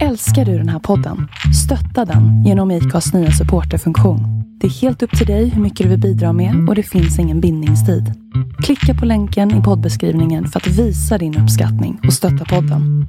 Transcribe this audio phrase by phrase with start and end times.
[0.00, 1.28] Älskar du den här podden?
[1.64, 4.20] Stötta den genom IKAs nya supporterfunktion.
[4.60, 7.18] Det är helt upp till dig hur mycket du vill bidra med och det finns
[7.18, 8.14] ingen bindningstid.
[8.62, 13.06] Klicka på länken i poddbeskrivningen för att visa din uppskattning och stötta podden.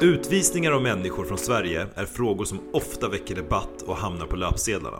[0.00, 4.98] Utvisningar av människor från Sverige är frågor som ofta väcker debatt och hamnar på löpsedlarna.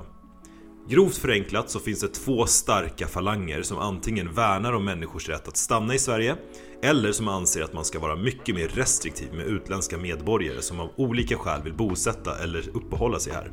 [0.88, 5.56] Grovt förenklat så finns det två starka falanger som antingen värnar om människors rätt att
[5.56, 6.36] stanna i Sverige
[6.82, 10.90] eller som anser att man ska vara mycket mer restriktiv med utländska medborgare som av
[10.96, 13.50] olika skäl vill bosätta eller uppehålla sig här.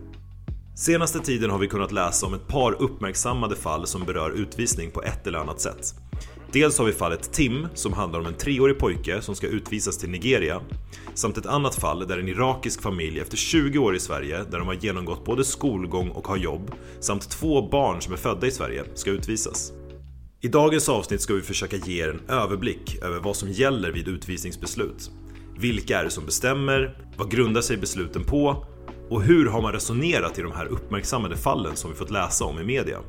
[0.75, 5.03] Senaste tiden har vi kunnat läsa om ett par uppmärksammade fall som berör utvisning på
[5.03, 5.95] ett eller annat sätt.
[6.51, 10.09] Dels har vi fallet Tim som handlar om en treårig pojke som ska utvisas till
[10.09, 10.61] Nigeria
[11.13, 14.67] samt ett annat fall där en irakisk familj efter 20 år i Sverige där de
[14.67, 18.83] har genomgått både skolgång och har jobb samt två barn som är födda i Sverige
[18.93, 19.71] ska utvisas.
[20.41, 24.07] I dagens avsnitt ska vi försöka ge er en överblick över vad som gäller vid
[24.07, 25.11] utvisningsbeslut.
[25.57, 26.97] Vilka är det som bestämmer?
[27.17, 28.65] Vad grundar sig besluten på?
[29.09, 32.59] Och hur har man resonerat i de här uppmärksammade fallen som vi fått läsa om
[32.59, 32.99] i media?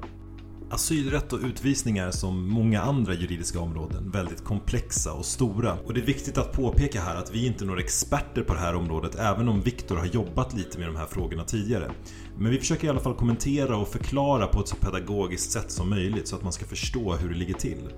[0.72, 5.78] Asylrätt och utvisningar är som många andra juridiska områden väldigt komplexa och stora.
[5.84, 8.60] Och det är viktigt att påpeka här att vi inte är några experter på det
[8.60, 11.90] här området även om Viktor har jobbat lite med de här frågorna tidigare.
[12.38, 15.90] Men vi försöker i alla fall kommentera och förklara på ett så pedagogiskt sätt som
[15.90, 17.88] möjligt så att man ska förstå hur det ligger till.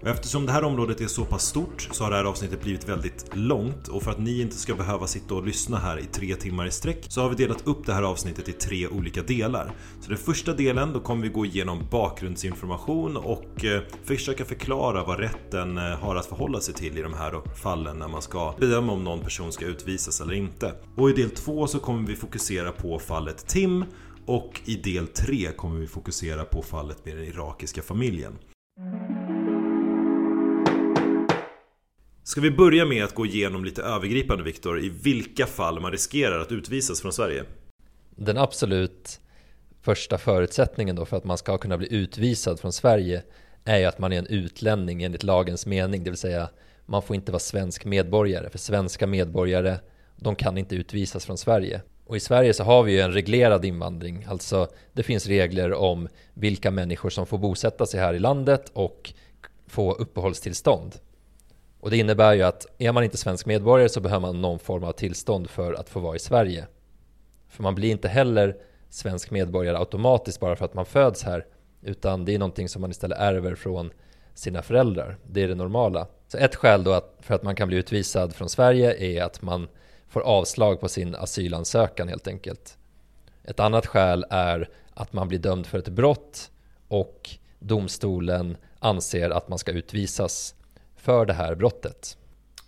[0.00, 2.88] Och eftersom det här området är så pass stort så har det här avsnittet blivit
[2.88, 6.34] väldigt långt och för att ni inte ska behöva sitta och lyssna här i tre
[6.34, 9.72] timmar i sträck så har vi delat upp det här avsnittet i tre olika delar.
[10.00, 15.18] Så den första delen då kommer vi gå igenom bakgrundsinformation och eh, försöka förklara vad
[15.18, 18.92] rätten eh, har att förhålla sig till i de här fallen när man ska bedöma
[18.92, 20.72] om någon person ska utvisas eller inte.
[20.96, 23.73] Och i del två så kommer vi fokusera på fallet Tim
[24.26, 28.38] och i del 3 kommer vi fokusera på fallet med den irakiska familjen.
[32.22, 36.40] Ska vi börja med att gå igenom lite övergripande Viktor, i vilka fall man riskerar
[36.40, 37.44] att utvisas från Sverige?
[38.16, 39.20] Den absolut
[39.82, 43.22] första förutsättningen då för att man ska kunna bli utvisad från Sverige
[43.64, 46.48] är ju att man är en utlänning enligt lagens mening, det vill säga
[46.86, 49.78] man får inte vara svensk medborgare, för svenska medborgare
[50.16, 51.80] de kan inte utvisas från Sverige.
[52.06, 56.08] Och i Sverige så har vi ju en reglerad invandring, alltså det finns regler om
[56.34, 59.12] vilka människor som får bosätta sig här i landet och
[59.66, 60.94] få uppehållstillstånd.
[61.80, 64.84] Och det innebär ju att är man inte svensk medborgare så behöver man någon form
[64.84, 66.66] av tillstånd för att få vara i Sverige.
[67.48, 68.56] För man blir inte heller
[68.90, 71.46] svensk medborgare automatiskt bara för att man föds här,
[71.82, 73.90] utan det är någonting som man istället ärver från
[74.34, 75.16] sina föräldrar.
[75.26, 76.06] Det är det normala.
[76.28, 79.42] Så ett skäl då att, för att man kan bli utvisad från Sverige är att
[79.42, 79.68] man
[80.08, 82.78] får avslag på sin asylansökan helt enkelt.
[83.44, 86.50] Ett annat skäl är att man blir dömd för ett brott
[86.88, 90.54] och domstolen anser att man ska utvisas
[90.96, 92.16] för det här brottet.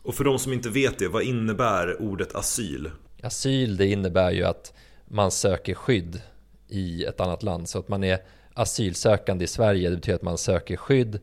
[0.02, 2.90] Och för de som inte vet det, vad innebär ordet asyl?
[3.22, 4.72] Asyl det innebär ju att
[5.04, 6.20] man söker skydd
[6.68, 7.68] i ett annat land.
[7.68, 8.18] Så att man är
[8.54, 11.20] asylsökande i Sverige, det betyder att man söker skydd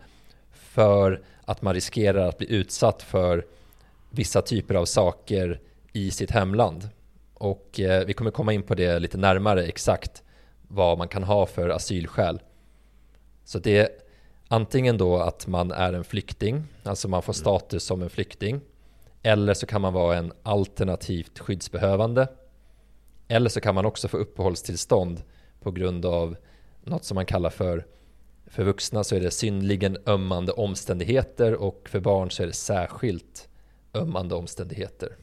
[0.52, 3.46] för att man riskerar att bli utsatt för
[4.10, 5.60] vissa typer av saker
[5.94, 6.90] i sitt hemland.
[7.34, 10.24] Och eh, vi kommer komma in på det lite närmare exakt
[10.68, 12.42] vad man kan ha för asylskäl.
[13.44, 13.90] Så det är
[14.48, 18.62] antingen då att man är en flykting, alltså man får status som en flykting.
[19.22, 22.28] Eller så kan man vara en alternativt skyddsbehövande.
[23.28, 25.22] Eller så kan man också få uppehållstillstånd
[25.62, 26.36] på grund av
[26.84, 27.86] något som man kallar för
[28.46, 33.50] för vuxna så är det synligen ömmande omständigheter och för barn så är det särskilt
[33.94, 35.18] ömmande omständigheter.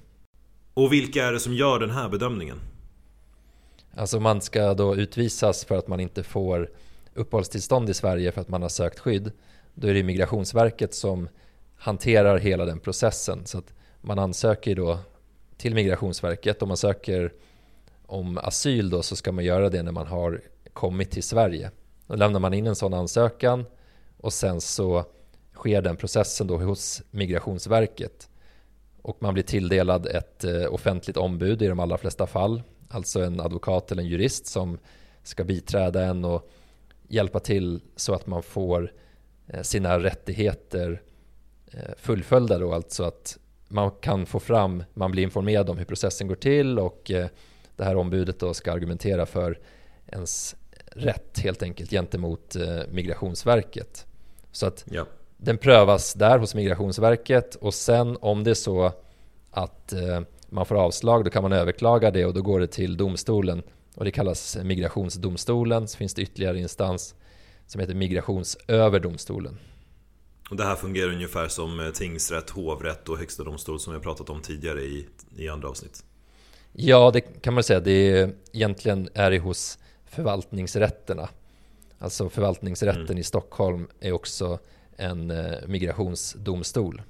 [0.80, 2.60] Och vilka är det som gör den här bedömningen?
[3.94, 6.70] Alltså man ska då utvisas för att man inte får
[7.14, 9.32] uppehållstillstånd i Sverige för att man har sökt skydd.
[9.74, 11.28] Då är det Migrationsverket som
[11.76, 13.46] hanterar hela den processen.
[13.46, 14.98] Så att man ansöker då
[15.56, 16.62] till Migrationsverket.
[16.62, 17.32] Om man söker
[18.06, 20.40] om asyl då så ska man göra det när man har
[20.72, 21.70] kommit till Sverige.
[22.06, 23.64] Då lämnar man in en sån ansökan
[24.16, 25.05] och sen så
[25.55, 28.30] sker den processen då hos Migrationsverket
[29.02, 32.62] och man blir tilldelad ett eh, offentligt ombud i de allra flesta fall.
[32.88, 34.79] Alltså en advokat eller en jurist som
[35.23, 36.50] ska biträda en och
[37.08, 38.93] hjälpa till så att man får
[39.47, 41.02] eh, sina rättigheter
[41.73, 43.38] eh, fullföljda då, alltså att
[43.69, 47.11] man kan få fram, man blir informerad om hur processen går till och
[47.76, 49.58] det här ombudet då ska argumentera för
[50.06, 50.56] ens
[50.87, 52.56] rätt helt enkelt gentemot
[52.88, 54.06] Migrationsverket.
[54.53, 55.06] Så att ja
[55.42, 58.92] den prövas där hos Migrationsverket och sen om det är så
[59.50, 62.96] att eh, man får avslag då kan man överklaga det och då går det till
[62.96, 63.62] domstolen
[63.94, 65.88] och det kallas migrationsdomstolen.
[65.88, 67.14] Så finns det ytterligare instans
[67.66, 69.58] som heter Migrationsöverdomstolen.
[70.50, 74.02] Och det här fungerar ungefär som eh, tingsrätt, hovrätt och högsta domstol som vi har
[74.02, 76.04] pratat om tidigare i, i andra avsnitt.
[76.72, 77.81] Ja, det kan man säga.
[77.81, 81.28] Det är, egentligen är det hos förvaltningsrätterna.
[81.98, 83.19] Alltså förvaltningsrätten mm.
[83.19, 84.58] i Stockholm är också
[85.00, 87.02] en eh, migrationsdomstol.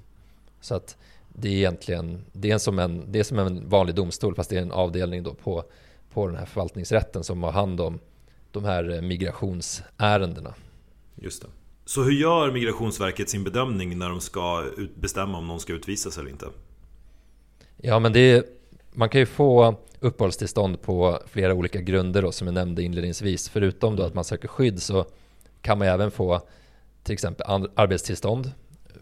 [0.61, 0.97] Så att
[1.29, 4.57] det är egentligen det är som, en, det är som en vanlig domstol fast det
[4.57, 5.65] är en avdelning då på,
[6.13, 7.99] på den här förvaltningsrätten som har hand om
[8.53, 10.55] de här eh, migrationsärendena.
[11.15, 11.49] Just det.
[11.85, 14.65] Så hur gör Migrationsverket sin bedömning när de ska
[14.95, 16.47] bestämma om någon ska utvisas eller inte?
[17.77, 18.45] Ja, men det är,
[18.93, 23.49] man kan ju få uppehållstillstånd på flera olika grunder då, som jag nämnde inledningsvis.
[23.49, 25.07] Förutom då att man söker skydd så
[25.61, 26.41] kan man även få
[27.03, 28.53] till exempel arbetstillstånd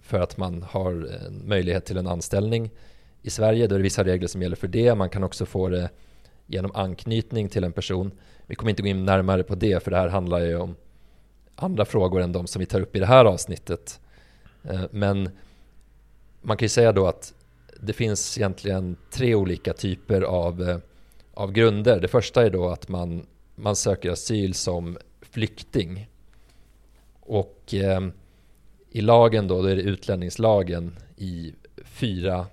[0.03, 2.71] för att man har möjlighet till en anställning
[3.23, 3.67] i Sverige.
[3.67, 4.95] Då är det vissa regler som gäller för det.
[4.95, 5.91] Man kan också få det
[6.47, 8.11] genom anknytning till en person.
[8.47, 10.77] Vi kommer inte gå in närmare på det för det här handlar ju om
[11.57, 14.01] andra frågor än de som vi tar upp i det här avsnittet.
[14.65, 15.31] Eh, men
[16.43, 17.35] man kan ju säga då att
[17.81, 20.79] det finns egentligen tre olika typer av, eh,
[21.35, 22.01] av grunder.
[22.01, 26.09] Det första är då att man, man söker asyl som flykting.
[27.29, 28.01] Och eh,
[28.91, 32.47] i lagen då, då är det utlänningslagen i 4.1.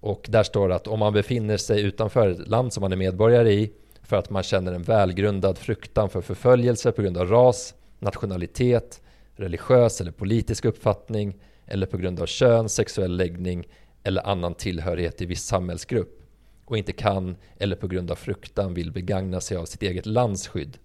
[0.00, 2.96] Och där står det att om man befinner sig utanför ett land som man är
[2.96, 7.74] medborgare i för att man känner en välgrundad fruktan för förföljelse på grund av ras,
[7.98, 9.02] nationalitet,
[9.36, 11.36] religiös eller politisk uppfattning
[11.66, 13.68] eller på grund av kön, sexuell läggning
[14.02, 16.22] eller annan tillhörighet i viss samhällsgrupp
[16.64, 20.48] och inte kan eller på grund av fruktan vill begagna sig av sitt eget lands
[20.48, 20.78] skydd.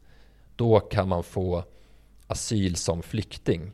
[0.59, 1.63] Då kan man få
[2.27, 3.71] asyl som flykting.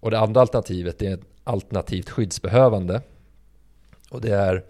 [0.00, 3.02] Och det andra alternativet är alternativt skyddsbehövande.
[4.10, 4.64] Och det är,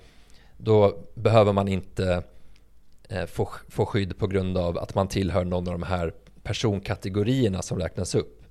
[0.57, 2.23] då behöver man inte
[3.09, 7.63] eh, få, få skydd på grund av att man tillhör någon av de här personkategorierna
[7.63, 8.43] som räknas upp.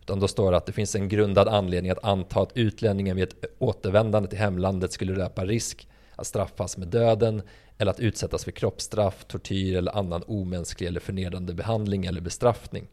[0.00, 3.24] Utan då står det att det finns en grundad anledning att anta att utlänningen vid
[3.24, 7.42] ett återvändande till hemlandet skulle löpa risk att straffas med döden
[7.78, 12.88] eller att utsättas för kroppsstraff, tortyr eller annan omänsklig eller förnedrande behandling eller bestraffning.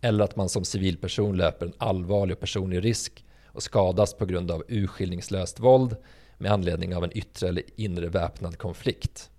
[0.00, 4.50] Eller att man som civilperson löper en allvarlig och personlig risk och skadas på grund
[4.50, 5.96] av urskillningslöst våld
[6.38, 9.30] med anledning av en yttre eller inre väpnad konflikt.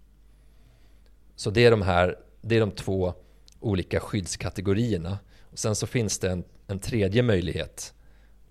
[1.35, 3.13] Så det är de här, det är de två
[3.59, 5.19] olika skyddskategorierna.
[5.51, 7.93] Och sen så finns det en, en tredje möjlighet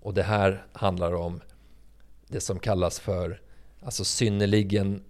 [0.01, 1.41] och det här handlar om
[2.27, 3.41] det som kallas för
[3.81, 5.03] alltså synnerligen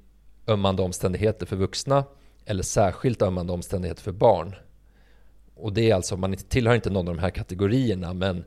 [0.48, 2.06] ömmande omständigheter för vuxna
[2.46, 4.56] eller särskilt ömmande omständigheter för barn.
[5.56, 8.44] Och det är alltså, man tillhör inte någon av de här kategorierna men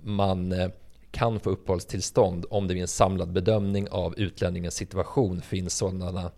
[0.00, 0.68] man eh,
[1.10, 6.30] kan få uppehållstillstånd om det vid en samlad bedömning av utlänningens situation finns sådana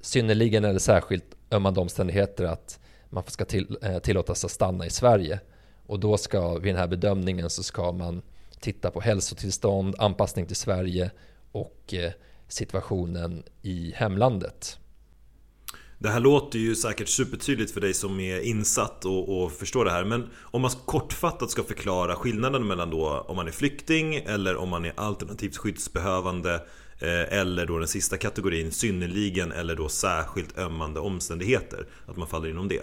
[0.00, 2.80] synnerligen eller särskilt ömmande omständigheter att
[3.10, 5.40] man ska till, eh, tillåtas att stanna i Sverige.
[5.86, 8.22] Och då ska vid den här bedömningen så ska man
[8.60, 11.10] titta på hälsotillstånd, anpassning till Sverige
[11.52, 12.12] och eh,
[12.52, 14.78] situationen i hemlandet.
[15.98, 19.90] Det här låter ju säkert supertydligt för dig som är insatt och, och, förstår det
[19.90, 24.56] här Men om man kortfattat ska förklara skillnaden mellan då om man är flykting eller
[24.56, 26.54] om man är alternativt skyddsbehövande
[26.98, 32.48] eh, Eller då den sista kategorin synnerligen eller då särskilt ömmande omständigheter Att man faller
[32.50, 32.82] inom det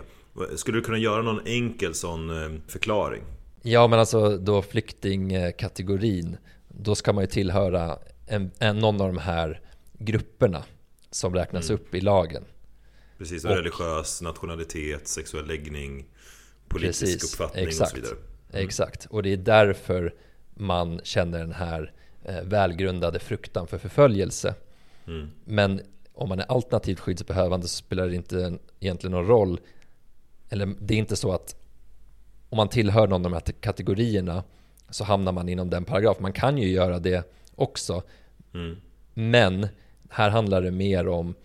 [0.56, 3.22] Skulle du kunna göra någon enkel sån eh, förklaring?
[3.62, 7.98] Ja men alltså då flyktingkategorin Då ska man ju tillhöra
[8.30, 9.62] en, en, någon av de här
[9.94, 10.64] grupperna
[11.12, 11.82] som räknas mm.
[11.82, 12.46] upp i lagen
[13.18, 16.06] Precis, och, och religiös nationalitet, sexuell läggning,
[16.68, 18.18] politisk precis, uppfattning exakt, och så vidare.
[18.52, 18.66] Mm.
[18.66, 20.16] Exakt, och det är därför
[20.54, 21.94] man känner den här
[22.24, 24.56] eh, välgrundade fruktan för förföljelse.
[25.08, 25.30] Mm.
[25.46, 25.82] Men
[26.14, 29.60] om man är alternativt skyddsbehövande så spelar det inte egentligen någon roll.
[30.50, 31.56] Eller det är inte så att
[32.50, 34.44] om man tillhör någon av de här kategorierna
[34.90, 36.22] så hamnar man inom den paragrafen.
[36.22, 38.04] Man kan ju göra det också.
[38.54, 38.78] Mm.
[39.14, 39.68] Men
[40.10, 41.36] här handlar det mer om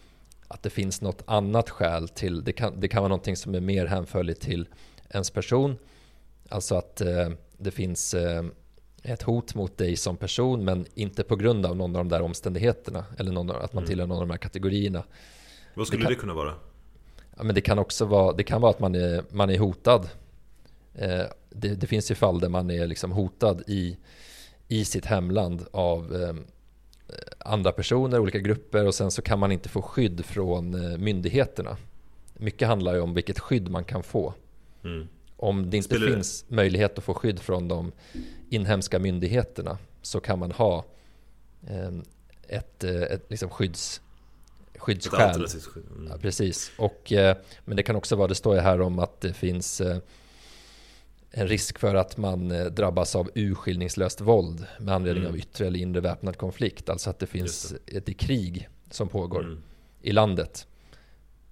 [0.48, 3.60] att det finns något annat skäl till, det kan, det kan vara någonting som är
[3.60, 4.68] mer hänförligt till
[5.10, 5.76] ens person.
[6.48, 8.44] Alltså att eh, det finns eh,
[9.02, 12.22] ett hot mot dig som person men inte på grund av någon av de där
[12.22, 13.88] omständigheterna eller någon, att man mm.
[13.88, 15.04] tillhör någon av de här kategorierna.
[15.74, 16.54] Vad skulle det, kan, det kunna vara?
[17.36, 20.08] Ja, men det kan också vara, det kan vara att man är, man är hotad.
[20.94, 23.96] Eh, det, det, finns ju fall där man är liksom hotad i,
[24.68, 26.34] i sitt hemland av eh,
[27.38, 31.76] andra personer, olika grupper och sen så kan man inte få skydd från eh, myndigheterna.
[32.34, 34.34] Mycket handlar ju om vilket skydd man kan få.
[34.84, 35.08] Mm.
[35.36, 36.54] Om det inte Spelar finns det?
[36.54, 37.92] möjlighet att få skydd från de
[38.50, 40.84] inhemska myndigheterna så kan man ha
[41.68, 42.02] ehm,
[42.48, 44.00] ett, eh, ett liksom skydds,
[44.76, 45.46] skyddsskäl.
[45.76, 46.08] Mm.
[46.10, 46.72] Ja, precis.
[46.78, 49.80] Och, eh, men det kan också vara, det står ju här om att det finns
[49.80, 49.98] eh,
[51.36, 55.32] en risk för att man eh, drabbas av urskillningslöst våld med anledning Mm.
[55.32, 56.88] av yttre eller inre väpnad konflikt.
[56.88, 59.62] Alltså att det finns ett krig som pågår Mm.
[60.02, 60.66] i landet.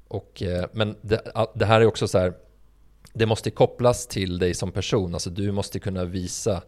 [0.08, 2.34] Och, eh, men det, det här är också så här,
[3.12, 5.14] det måste kopplas till dig som person.
[5.14, 6.62] Alltså du måste kunna visa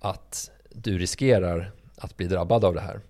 [0.00, 3.00] att du riskerar att bli drabbad av det här.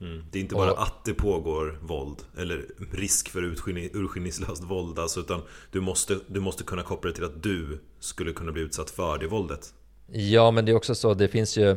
[0.00, 0.24] Mm.
[0.30, 4.98] Det är inte bara Och- att det pågår våld eller risk för urskillning- urskillningslöst våld
[4.98, 8.62] alltså, utan du måste, du måste kunna koppla det till att du skulle kunna bli
[8.62, 9.74] utsatt för det våldet.
[10.12, 11.76] Ja, men det är också så, det finns ju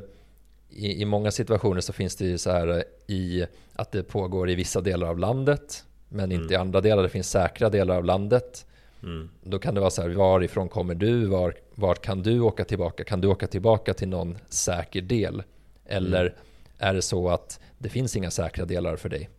[0.69, 4.49] i, i många situationer så finns det ju så här eh, i att det pågår
[4.49, 7.03] i vissa delar av landet men inte i andra delar.
[7.03, 8.65] Det finns säkra delar av landet.
[9.03, 9.29] Mm.
[9.43, 11.25] Då kan det vara så här, varifrån kommer du?
[11.25, 13.03] Var, vart kan du åka tillbaka?
[13.03, 15.43] Kan du åka tillbaka till någon säker del?
[15.85, 16.35] Eller
[16.79, 19.29] är det så att det finns inga säkra delar för dig?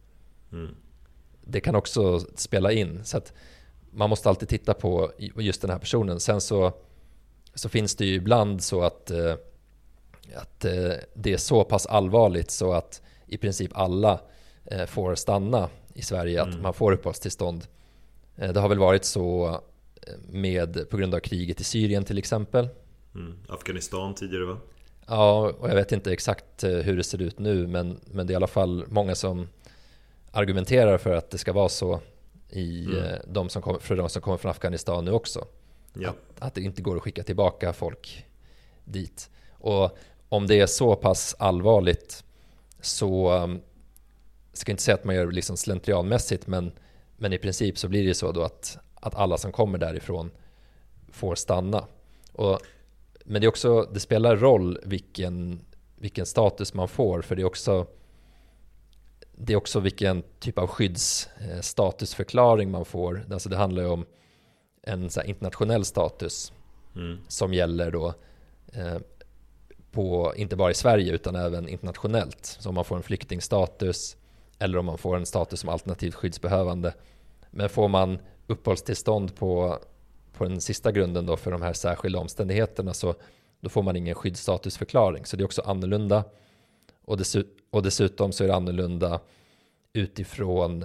[0.52, 0.74] Mm.
[1.44, 3.04] Det kan också spela in.
[3.04, 3.32] Så att
[3.90, 6.20] man måste alltid titta på just den här personen.
[6.20, 6.72] Sen så,
[7.54, 9.34] så finns det ju ibland så att, eh,
[10.36, 14.20] att eh, det är så pass allvarligt så att i princip alla
[14.64, 17.66] eh, får stanna i Sverige, att man får uppehållstillstånd.
[18.36, 19.60] Eh, Det har väl varit så
[20.28, 22.68] med, på grund av kriget i Syrien till exempel.
[23.14, 23.38] Mm.
[23.48, 24.56] Afghanistan tidigare va?
[25.10, 28.30] Ja, och jag vet inte exakt eh, hur det ser ut nu, men, men det
[28.30, 29.48] är i alla fall många som
[30.32, 32.00] argumenterar för att det ska vara så
[32.50, 32.96] i, Mm.
[33.04, 35.44] eh, de som kommer, för de som kommer från Afghanistan nu också.
[35.94, 36.08] Ja.
[36.08, 38.26] Att, att det inte går att skicka tillbaka folk
[38.84, 39.30] dit.
[39.50, 39.98] Och
[40.28, 42.24] om det är så pass allvarligt
[42.80, 43.30] så
[44.52, 46.72] ska jag inte säga att man gör det liksom slentrianmässigt, men,
[47.16, 50.30] men i princip så blir det så då att, att alla som kommer därifrån
[51.12, 51.84] får stanna.
[52.32, 52.58] Och,
[53.30, 55.60] men det är också, det spelar roll vilken,
[55.98, 57.86] vilken status man får, för det är också
[59.32, 63.26] det är också vilken typ av skyddsstatusförklaring man får.
[63.32, 64.06] Alltså det handlar ju om
[64.82, 66.52] en så internationell status
[66.96, 67.18] Mm.
[67.28, 68.14] som gäller då
[68.72, 68.98] eh,
[69.92, 72.56] på, inte bara i Sverige utan även internationellt.
[72.60, 74.16] Så om man får en flyktingstatus
[74.58, 76.94] eller om man får en status som alternativt skyddsbehövande.
[77.50, 79.78] Men får man uppehållstillstånd på,
[80.40, 83.14] på den sista grunden då för de här särskilda omständigheterna så
[83.60, 85.26] då får man ingen skyddsstatusförklaring.
[85.26, 86.24] Så det är också annorlunda.
[87.04, 89.20] Och, dessu- och dessutom så är det annorlunda
[89.92, 90.84] utifrån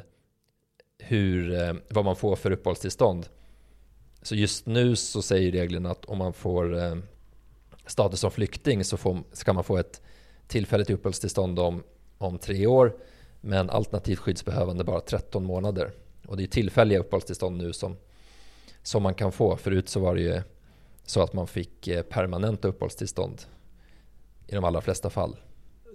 [1.00, 3.28] hur, eh, vad man får för uppehållstillstånd.
[4.22, 6.96] Så just nu så säger reglerna att om man får eh,
[7.86, 10.02] status som flykting så får, ska man få ett
[10.48, 11.84] tillfälligt uppehållstillstånd om,
[12.18, 12.96] om tre år
[13.42, 15.92] men alternativt skyddsbehövande bara 13 månader.
[16.28, 17.98] Och det är tillfälliga uppehållstillstånd nu som,
[18.86, 19.58] som man kan få.
[19.58, 20.42] Förut så var det ju
[21.06, 23.42] så att man fick eh, permanenta uppehållstillstånd
[24.48, 25.36] i de allra flesta fall.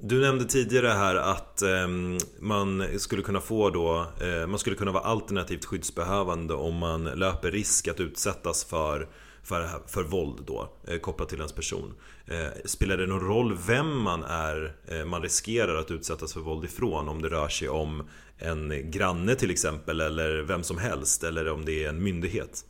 [0.02, 4.92] Du nämnde tidigare här att ehm, man skulle kunna få då eh, Man skulle kunna
[4.92, 9.08] vara alternativt skyddsbehövande om man löper risk att utsättas för
[9.42, 11.94] för, för våld då, eh, kopplat till ens person.
[12.26, 16.64] Eh, spelar det någon roll vem man är eh, man riskerar att utsättas för våld
[16.64, 17.08] ifrån?
[17.08, 21.64] Om det rör sig om en granne till exempel eller vem som helst eller om
[21.64, 22.64] det är en myndighet?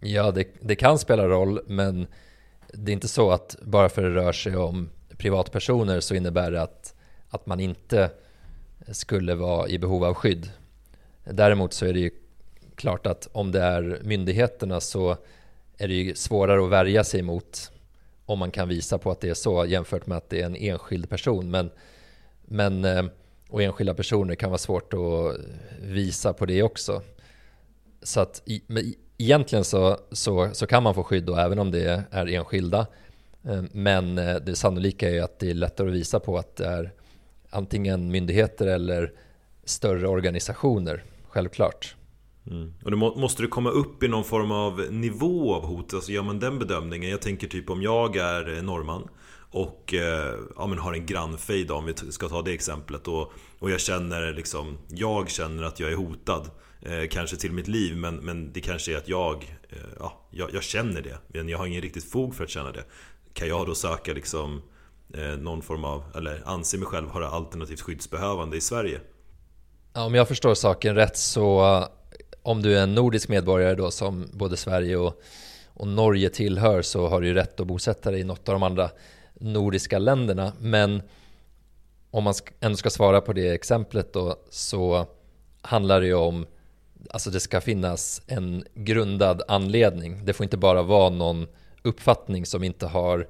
[0.00, 2.06] Ja, det, det kan spela roll, men
[2.72, 6.50] det är inte så att bara för att det rör sig om privatpersoner så innebär
[6.50, 6.94] det att,
[7.28, 8.10] att man inte
[8.92, 10.50] skulle vara i behov av skydd.
[11.24, 12.10] Däremot så är det ju
[12.74, 15.16] klart att om det är myndigheterna så
[15.78, 17.70] är det ju svårare att värja sig mot
[18.26, 20.56] om man kan visa på att det är så jämfört med att det är en
[20.56, 21.50] enskild person.
[21.50, 21.70] Men,
[22.44, 23.04] men, eh,
[23.48, 25.36] och enskilda personer kan vara svårt att
[25.80, 27.02] visa på det också.
[28.02, 28.62] Så att i-
[29.18, 32.86] egentligen så, så, så kan man få skydd då även om det är enskilda.
[33.44, 36.56] Eh, men eh, det sannolika är ju att det är lättare att visa på att
[36.56, 36.92] det är
[37.50, 39.12] antingen myndigheter eller
[39.64, 41.96] större organisationer, självklart.
[42.50, 42.74] Mm.
[42.84, 45.94] Och då måste det komma upp i någon form av nivå av hot?
[45.94, 47.10] Alltså gör man den bedömningen?
[47.10, 49.08] Jag tänker typ om jag är eh, norrman
[49.50, 49.94] och
[50.56, 54.32] ja, men har en grannfejd om vi ska ta det exemplet och, och jag känner
[54.32, 56.50] liksom Jag känner att jag är hotad
[56.86, 60.54] eh, Kanske till mitt liv men, men det kanske är att jag, eh, ja, jag
[60.54, 62.84] Jag känner det men jag har ingen riktigt fog för att känna det
[63.32, 64.62] Kan jag då söka liksom
[65.14, 69.00] eh, någon form av, eller anse mig själv vara alternativt skyddsbehövande i Sverige?
[69.92, 71.86] Ja, om jag förstår saken rätt så eh,
[72.42, 75.22] om du är en nordisk medborgare då som både Sverige och,
[75.74, 78.62] och Norge tillhör så har du ju rätt att bosätta dig i något av de
[78.62, 78.90] andra
[79.34, 80.52] nordiska länderna.
[80.60, 81.02] Men
[82.10, 85.06] om man ändå ska svara på det exemplet då så
[85.60, 86.46] handlar det ju om
[87.10, 90.24] Alltså det ska finnas en grundad anledning.
[90.24, 91.46] Det får inte bara vara någon
[91.82, 93.26] uppfattning som inte har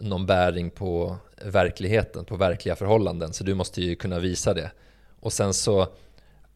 [0.00, 3.32] någon bäring på verkligheten, på verkliga förhållanden.
[3.32, 4.70] Så du måste ju kunna visa det.
[5.20, 5.86] Och sen så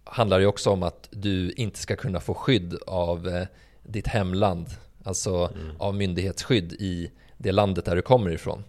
[0.05, 3.47] handlar det också om att du inte ska kunna få skydd av eh,
[3.83, 4.67] ditt hemland,
[5.05, 5.77] alltså mm.
[5.79, 8.65] av myndighetsskydd i det landet där du kommer ifrån.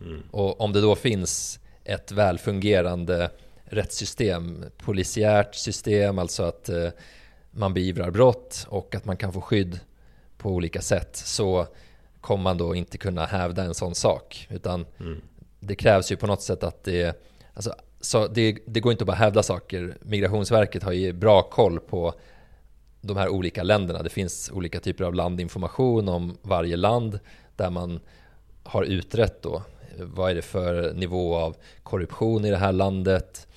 [0.00, 0.22] Mm.
[0.30, 3.30] Och om det då finns ett välfungerande
[3.64, 6.88] rättssystem, polisiärt system, alltså att eh,
[7.56, 9.80] man beivrar brott och att man kan få skydd
[10.38, 11.66] på olika sätt så
[12.20, 14.46] kommer man då inte kunna hävda en sån sak.
[14.50, 15.20] Utan mm.
[15.60, 17.22] det krävs ju på något sätt att det,
[17.54, 19.96] alltså, så det, det går inte att bara hävda saker.
[20.02, 22.14] Migrationsverket har ju bra koll på
[23.00, 24.02] de här olika länderna.
[24.02, 27.20] Det finns olika typer av landinformation om varje land
[27.56, 28.00] där man
[28.62, 29.62] har utrett då
[29.98, 33.48] vad är det för nivå av korruption i det här landet?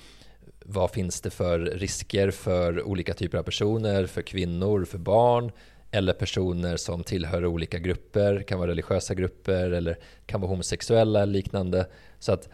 [0.72, 5.52] Vad finns det för risker för olika typer av personer, för kvinnor, för barn
[5.90, 11.32] eller personer som tillhör olika grupper, kan vara religiösa grupper eller kan vara homosexuella eller
[11.32, 11.86] liknande.
[12.18, 12.48] Så att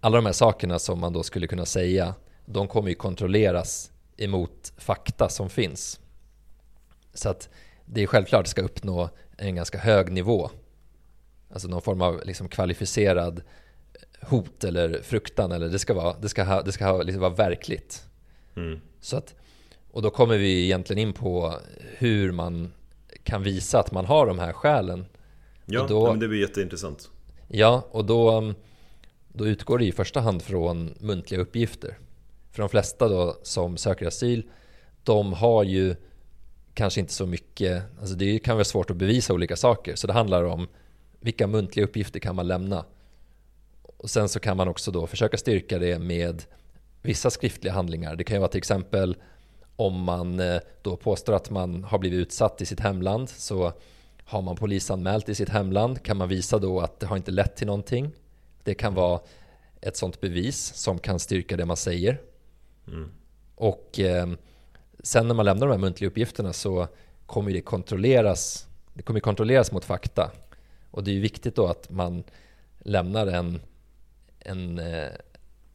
[0.00, 2.14] alla de här sakerna som man då skulle kunna säga,
[2.44, 6.00] de kommer ju kontrolleras emot fakta som finns.
[7.14, 7.48] Så att
[7.84, 10.50] det är självklart att ska uppnå en ganska hög nivå.
[11.52, 13.42] Alltså någon form av liksom kvalificerad
[14.20, 15.52] hot eller fruktan.
[15.52, 18.08] Eller det ska vara, det ska ha, det ska ha, liksom vara verkligt.
[18.56, 18.80] Mm.
[19.00, 19.34] Så att,
[19.90, 21.54] och då kommer vi egentligen in på
[21.98, 22.72] hur man
[23.22, 25.06] kan visa att man har de här skälen.
[25.66, 27.10] Ja, då, men det blir jätteintressant.
[27.48, 28.54] Ja, och då,
[29.28, 31.98] då utgår det i första hand från muntliga uppgifter.
[32.52, 34.46] För de flesta då som söker asyl,
[35.02, 35.94] de har ju
[36.74, 39.96] kanske inte så mycket, alltså det kan vara svårt att bevisa olika saker.
[39.96, 40.68] Så det handlar om
[41.20, 42.84] vilka muntliga uppgifter kan man lämna?
[43.96, 46.44] Och sen så kan man också då försöka styrka det med
[47.02, 48.16] vissa skriftliga handlingar.
[48.16, 49.16] Det kan ju vara till exempel
[49.76, 53.72] om man eh, då påstår att man har blivit utsatt i sitt hemland så
[54.24, 57.56] har man polisanmält i sitt hemland kan man visa då att det har inte lett
[57.56, 58.10] till någonting.
[58.62, 59.20] Det kan vara
[59.80, 62.20] ett sånt bevis som kan styrka det man säger.
[62.88, 63.10] Mm.
[63.54, 64.26] Och eh,
[65.02, 66.88] sen när man lämnar de här muntliga uppgifterna så
[67.26, 70.30] kommer det kontrolleras det kommer kontrolleras mot fakta.
[70.90, 72.24] Och det är ju viktigt då att man
[72.78, 73.60] lämnar en,
[74.40, 75.08] en eh,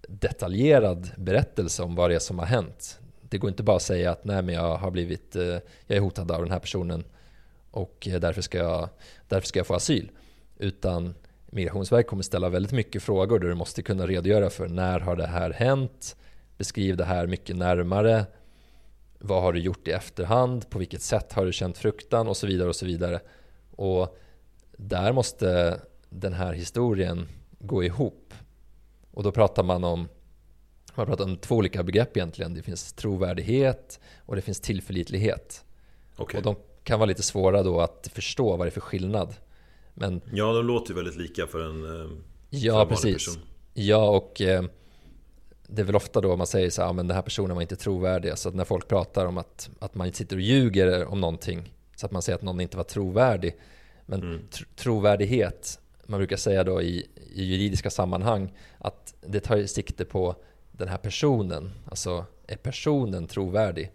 [0.07, 2.99] detaljerad berättelse om vad det är som har hänt.
[3.21, 5.43] Det går inte bara att säga att nej men jag har blivit, eh,
[5.87, 7.03] jag är hotad av den här personen
[7.71, 8.89] och eh, därför ska jag,
[9.27, 10.11] därför ska jag få asyl.
[10.57, 11.13] Utan
[11.53, 15.27] Migrationsverket kommer ställa väldigt mycket frågor där du måste kunna redogöra för när har det
[15.27, 16.15] här hänt?
[16.57, 18.25] Beskriv det här mycket närmare.
[19.19, 20.69] Vad har du gjort i efterhand?
[20.69, 22.27] På vilket sätt har du känt fruktan?
[22.27, 23.19] Och så vidare och så vidare.
[23.75, 24.17] Och
[24.77, 27.27] där måste den här historien
[27.59, 28.20] gå ihop.
[29.11, 30.07] Och då pratar man om
[30.95, 32.53] man pratar om två olika begrepp egentligen.
[32.53, 35.65] Det finns trovärdighet och det finns tillförlitlighet.
[36.17, 36.37] Okay.
[36.37, 39.35] Och de kan vara lite svåra då att förstå vad det är för skillnad.
[39.93, 42.17] Men, ja, de låter ju väldigt lika för en, eh, för
[42.49, 43.13] ja, en precis.
[43.13, 43.43] person.
[43.73, 44.63] Ja, och eh,
[45.67, 47.75] det är väl ofta då man säger så här, men den här personen var inte
[47.75, 48.37] trovärdig.
[48.37, 52.05] Så att när folk pratar om att, att man sitter och ljuger om någonting, så
[52.05, 53.57] att man säger att någon inte var trovärdig,
[54.05, 54.47] men mm.
[54.51, 55.79] tr trovärdighet,
[56.11, 60.35] man brukar säga då i, i, juridiska sammanhang att det tar sikte på
[60.71, 61.71] den här personen.
[61.89, 63.91] Alltså, är personen trovärdig?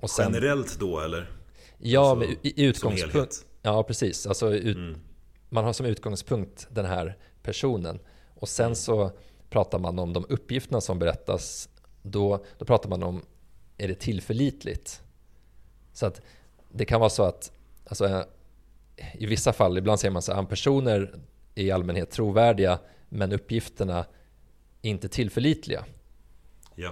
[0.00, 1.30] Och sen, Generellt då eller?
[1.78, 3.46] Ja, alltså, med, i, utgångspunkt.
[3.62, 4.26] Ja, precis.
[4.26, 5.00] Alltså, ut, mm.
[5.48, 7.98] Man har som utgångspunkt den här personen.
[8.34, 8.74] Och sen mm.
[8.74, 9.10] så
[9.50, 11.68] pratar man om de uppgifterna som berättas.
[12.02, 13.22] Då, då pratar man om,
[13.78, 15.02] är det tillförlitligt?
[15.92, 16.20] Så att
[16.72, 17.52] det kan vara så att
[17.84, 18.24] alltså,
[19.14, 21.14] i vissa fall, ibland säger man så här, personer
[21.54, 22.78] är i allmänhet trovärdiga
[23.08, 24.04] men uppgifterna
[24.82, 25.84] inte tillförlitliga.
[26.74, 26.90] Ja.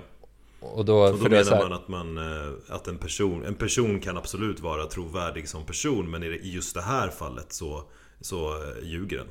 [0.60, 4.00] Och då, och då menar här, man att, man eh, att en, person, en person
[4.00, 7.84] kan absolut vara trovärdig som person men i just det här fallet så,
[8.20, 9.28] så eh, ljuger den.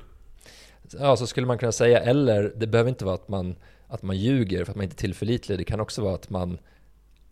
[1.00, 2.00] Ja, så skulle man kunna säga.
[2.00, 3.56] Eller det behöver inte vara att man,
[3.88, 5.58] att man ljuger för att man inte är tillförlitlig.
[5.58, 6.58] Det kan också vara att man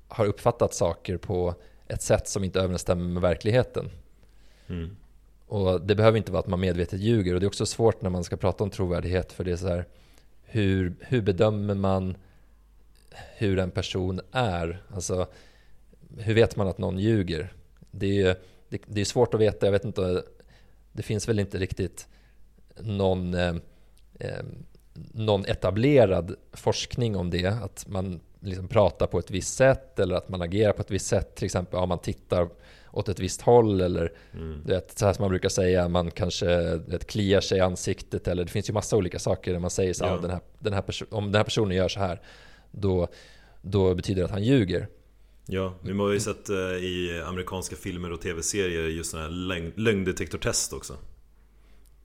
[0.07, 1.55] har uppfattat saker på
[1.87, 3.89] ett sätt som inte överensstämmer med verkligheten.
[4.67, 4.95] Mm.
[5.47, 8.09] Och det behöver inte vara att man medvetet ljuger och det är också svårt när
[8.09, 9.85] man ska prata om trovärdighet för det är så här
[10.43, 12.17] hur, hur bedömer man
[13.35, 14.83] hur en person är?
[14.93, 15.27] Alltså
[16.17, 17.53] hur vet man att någon ljuger?
[17.91, 18.37] Det är,
[18.69, 20.23] det, det är svårt att veta, jag vet inte,
[20.91, 22.07] det finns väl inte riktigt
[22.79, 23.55] någon, eh,
[24.19, 24.43] eh
[25.13, 30.29] någon etablerad forskning om det, att man liksom pratar på ett visst sätt eller att
[30.29, 31.35] man agerar på ett visst sätt.
[31.35, 32.49] Till exempel om man tittar
[32.97, 34.63] åt ett visst håll eller mm.
[34.63, 38.43] vet, så här som man brukar säga, man kanske vet, kliar sig i ansiktet eller
[38.43, 40.17] det finns ju massa olika saker där man säger så ja.
[40.17, 42.21] den här, den här om den här personen gör så här
[42.71, 43.07] då,
[43.61, 44.87] då betyder det att han ljuger.
[45.45, 50.73] Ja, vi har ju sett eh, i amerikanska filmer och tv-serier just sådana här lögndetektortest
[50.73, 50.93] också.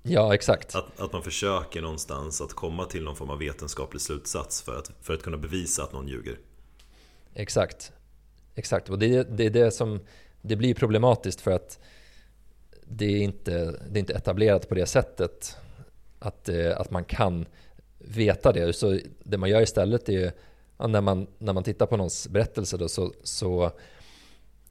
[0.03, 0.75] Ja, exakt.
[0.75, 4.91] Att, att man försöker någonstans att komma till någon form av vetenskaplig slutsats för att,
[5.01, 6.39] för att kunna bevisa att någon ljuger.
[7.35, 7.93] Exakt.
[8.55, 10.01] Exakt, och det, det är det som
[10.43, 11.79] det blir problematiskt för att
[12.85, 13.53] det är inte,
[13.91, 15.57] det är inte etablerat på det sättet
[16.19, 17.47] att, eh, att man kan
[17.99, 18.73] veta det.
[18.73, 20.33] Så det man gör istället är
[20.79, 23.71] när man, när man tittar på någons berättelse då, så, så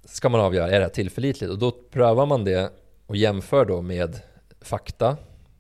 [0.06, 1.52] ska man avgöra, är det här tillförlitligt?
[1.52, 2.72] Och då prövar man det
[3.06, 4.20] och jämför då med
[4.62, 5.18] fakta.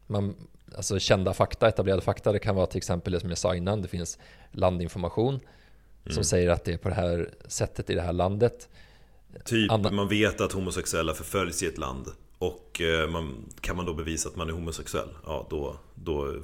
[0.07, 0.35] Man,
[0.75, 2.31] alltså kända fakta, etablerade fakta.
[2.31, 4.17] Det kan vara till exempel det som jag sa innan, det finns
[4.51, 6.13] landinformation mm.
[6.13, 8.69] som säger att det är på det här sättet i det här landet.
[9.45, 9.91] Typ, Anna...
[9.91, 14.29] man vet att homosexuella förföljs i ett land och eh, man, kan man då bevisa
[14.29, 15.09] att man är homosexuell?
[15.25, 16.35] Ja, då, då...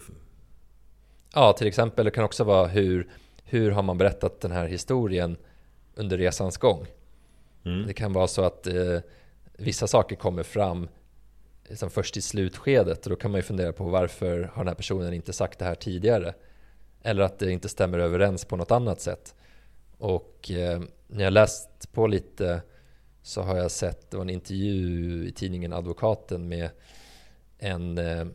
[1.34, 2.06] Ja, till exempel.
[2.06, 3.08] Det kan också vara hur,
[3.43, 5.38] hur har man berättat den här historien
[5.95, 6.86] under resans gång?
[7.65, 7.88] Mm.
[7.88, 9.00] Det kan vara så att eh,
[9.58, 10.88] vissa saker kommer fram
[11.69, 14.76] liksom först i slutskedet och då kan man ju fundera på varför har den här
[14.76, 16.34] personen inte sagt det här tidigare?
[17.04, 19.36] Eller att det inte stämmer överens på något annat sätt.
[19.97, 22.62] Och eh, när jag läst på lite
[23.27, 26.69] så har jag sett, det var en intervju i tidningen Advokaten med
[27.57, 28.27] en, eh,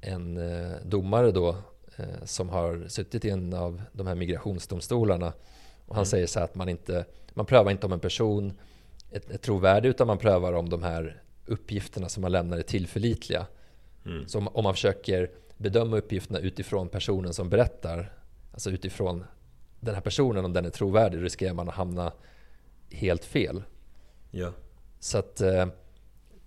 [0.00, 1.56] en eh, domare då
[1.96, 5.32] eh, som har suttit i en av de här migrationsdomstolarna.
[5.86, 6.06] Och han mm.
[6.06, 8.52] säger så här att man inte, man prövar inte om en person
[9.10, 13.46] är trovärdig utan man prövar om de här uppgifterna som man lämnar är tillförlitliga.
[14.06, 14.28] Mm.
[14.28, 18.12] Så om, om man försöker bedöma uppgifterna utifrån personen som berättar,
[18.52, 19.24] alltså utifrån
[19.80, 22.12] den här personen, om den är trovärdig, riskerar man att hamna
[22.90, 23.62] helt fel.
[24.36, 24.52] Ja.
[25.00, 25.66] Så, att, eh,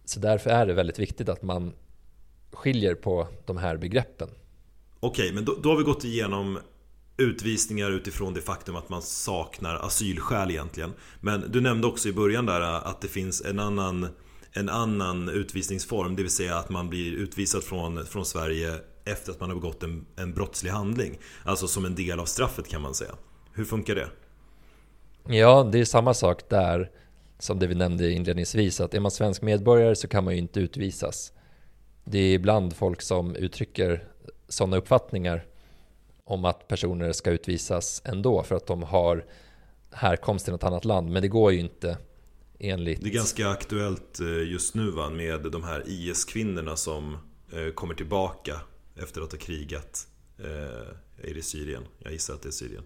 [0.05, 1.73] så därför är det väldigt viktigt att man
[2.51, 4.29] skiljer på de här begreppen.
[4.99, 6.59] Okej, men då, då har vi gått igenom
[7.17, 10.93] utvisningar utifrån det faktum att man saknar asylskäl egentligen.
[11.21, 14.07] Men du nämnde också i början där att det finns en annan,
[14.51, 18.73] en annan utvisningsform, det vill säga att man blir utvisad från, från Sverige
[19.05, 21.19] efter att man har begått en, en brottslig handling.
[21.45, 23.15] Alltså som en del av straffet kan man säga.
[23.53, 24.07] Hur funkar det?
[25.27, 26.91] Ja, det är samma sak där
[27.39, 30.59] som det vi nämnde inledningsvis, att är man svensk medborgare så kan man ju inte
[30.59, 31.33] utvisas.
[32.03, 34.07] Det är ibland folk som uttrycker
[34.47, 35.45] sådana uppfattningar
[36.23, 39.25] om att personer ska utvisas ändå för att de har
[39.91, 41.97] härkomst i något annat land, men det går ju inte
[42.59, 43.03] enligt...
[43.03, 47.17] Det är ganska aktuellt eh, just nu va, med de här IS-kvinnorna som
[47.51, 48.61] eh, kommer tillbaka
[48.95, 50.07] efter att ha krigat.
[50.39, 51.83] Eh, är det Syrien?
[51.99, 52.83] Jag gissar att det är Syrien.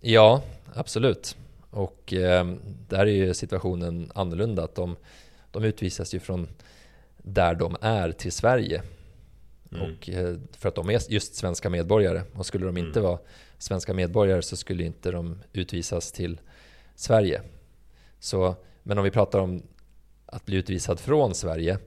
[0.00, 0.42] Ja,
[0.74, 1.36] absolut.
[1.76, 2.46] Och eh,
[2.88, 4.64] där är ju situationen annorlunda.
[4.64, 4.96] Att de,
[5.50, 6.48] de utvisas ju från
[7.16, 8.82] där de är till Sverige.
[9.72, 9.82] Mm.
[9.82, 12.22] Och, eh, för att de är just svenska medborgare.
[12.34, 13.10] Och skulle de inte mm.
[13.10, 13.18] vara
[13.58, 16.40] svenska medborgare så skulle inte de utvisas till
[16.94, 17.42] Sverige.
[18.18, 19.62] Så, men om vi pratar om
[20.26, 21.78] att bli utvisad från Sverige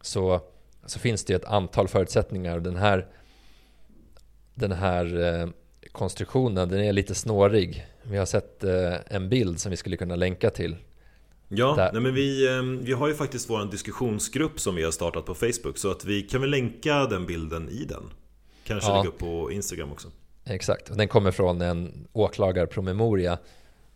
[0.00, 0.40] så,
[0.86, 2.60] så finns det ett antal förutsättningar.
[2.60, 3.06] Den här,
[4.54, 5.48] den här eh,
[5.98, 7.86] konstruktionen den är lite snårig.
[8.02, 10.76] Vi har sett eh, en bild som vi skulle kunna länka till.
[11.48, 15.26] Ja, nej men vi, eh, vi har ju faktiskt vår diskussionsgrupp som vi har startat
[15.26, 18.02] på Facebook så att vi kan väl länka den bilden i den.
[18.64, 18.96] Kanske ja.
[18.96, 20.08] lägga upp på Instagram också.
[20.44, 23.38] Exakt, och den kommer från en åklagarpromemoria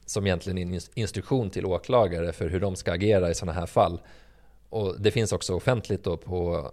[0.06, 3.66] som egentligen är en instruktion till åklagare för hur de ska agera i sådana här
[3.66, 4.00] fall.
[4.68, 6.70] Och det finns också offentligt då på,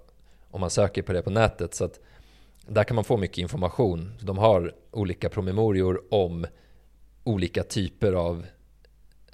[0.52, 1.74] om man söker på det på nätet.
[1.74, 2.00] Så att
[2.70, 4.14] där kan man få mycket information.
[4.22, 6.46] De har olika promemorior om
[7.24, 8.46] olika typer av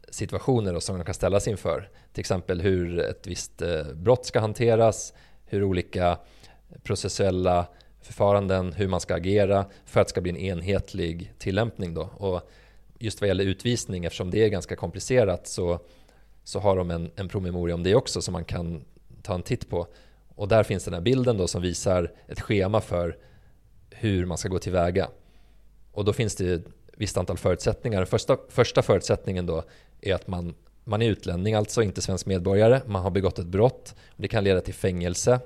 [0.09, 1.89] situationer som de kan ställas inför.
[2.13, 5.13] Till exempel hur ett visst eh, brott ska hanteras,
[5.45, 6.19] hur olika
[6.83, 7.67] processuella
[8.01, 11.93] förfaranden, hur man ska agera för att det ska bli en enhetlig tillämpning.
[11.93, 12.01] Då.
[12.01, 12.49] Och
[12.99, 15.79] just vad gäller utvisning, eftersom det är ganska komplicerat, så,
[16.43, 18.85] så har de en, en promemoria om det också som man kan
[19.21, 19.87] ta en titt på.
[20.35, 23.17] Och där finns den här bilden då som visar ett schema för
[23.89, 25.09] hur man ska gå tillväga.
[25.91, 26.65] Och då finns det ett
[26.97, 28.05] visst antal förutsättningar.
[28.05, 29.63] Första, första förutsättningen då
[30.01, 32.81] är att man, man är utlänning, alltså inte svensk medborgare.
[32.85, 33.95] Man har begått ett brott.
[34.15, 35.39] Det kan leda till fängelse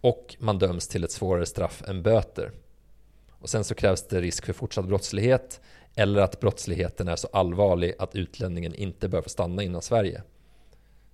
[0.00, 2.52] och man döms till ett svårare straff än böter.
[3.30, 5.60] Och sen så krävs det risk för fortsatt brottslighet
[5.94, 10.22] eller att brottsligheten är så allvarlig att utlänningen inte bör få stanna inom Sverige.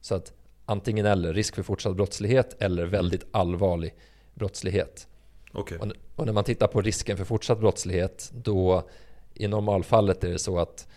[0.01, 0.33] Så att
[0.65, 3.95] antingen eller, risk för fortsatt brottslighet eller väldigt allvarlig
[4.35, 5.09] brottslighet.
[5.53, 5.79] Okay.
[5.79, 8.89] Och, och, när man tittar på risken för fortsatt brottslighet då
[9.35, 10.89] i normalfallet är det så att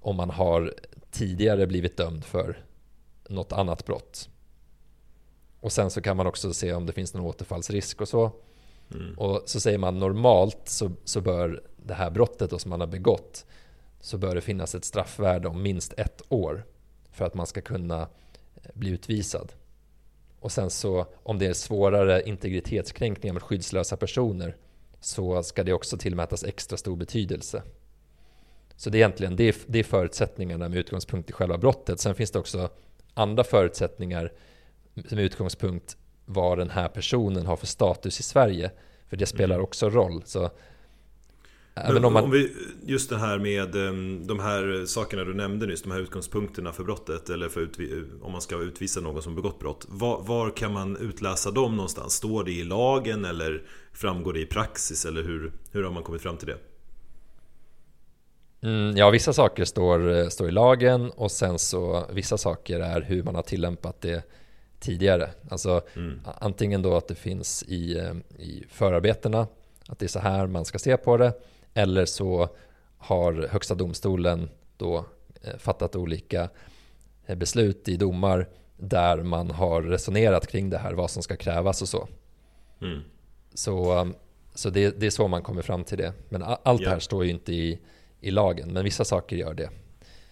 [0.00, 0.74] om man har
[1.10, 2.64] tidigare blivit dömd för
[3.28, 4.28] något annat brott
[5.60, 8.32] och sen så kan man också se om det finns någon återfallsrisk och så.
[8.94, 9.18] Mm.
[9.18, 12.86] Och så säger man normalt så, så bör det här brottet då som man har
[12.86, 13.46] begått
[14.00, 16.64] så bör det finnas ett straffvärde om minst ett år
[17.12, 18.08] för att man ska kunna
[18.74, 19.52] bli utvisad.
[20.40, 24.56] Och sen så om det är svårare integritetskränkningar med skyddslösa personer
[25.00, 27.62] så ska det också tillmätas extra stor betydelse.
[28.76, 32.00] Så det är egentligen det är, det är förutsättningarna med utgångspunkt i själva brottet.
[32.00, 32.70] Sen finns det också
[33.14, 34.32] andra förutsättningar
[34.94, 38.70] med utgångspunkt vad den här personen har för status i Sverige.
[39.08, 39.64] För det spelar mm.
[39.64, 40.22] också roll.
[40.24, 40.50] Så
[41.84, 42.24] Även om, man...
[42.24, 42.52] om vi,
[42.86, 46.84] just det här med ehm, de här sakerna du nämnde nyss, de här utgångspunkterna för
[46.84, 49.86] brottet eller för utvi, om man ska utvisa någon som begått brott.
[49.88, 52.14] Var, var, kan man utläsa dem någonstans?
[52.14, 53.62] Står det i lagen eller
[53.92, 56.58] framgår det i praxis eller hur, hur har man kommit fram till det?
[58.62, 63.22] Mm, ja, vissa saker står, står i lagen och sen så vissa saker är hur
[63.22, 64.22] man har tillämpat det
[64.80, 65.30] tidigare.
[65.50, 66.20] Alltså mm.
[66.38, 69.46] antingen då att det finns i, eh, i förarbetena,
[69.88, 71.32] att det är så här man ska se på det.
[71.74, 72.48] Eller så
[72.98, 75.04] har Högsta domstolen då
[75.42, 76.48] eh, fattat olika
[77.26, 81.82] eh, beslut i domar där man har resonerat kring det här, vad som ska krävas
[81.82, 82.08] och så.
[82.80, 83.00] Mm.
[83.54, 84.14] Så, um,
[84.54, 86.12] så det, det, är så man kommer fram till det.
[86.28, 87.80] Men allt det här står ju inte i,
[88.20, 89.70] i lagen, men vissa saker gör det.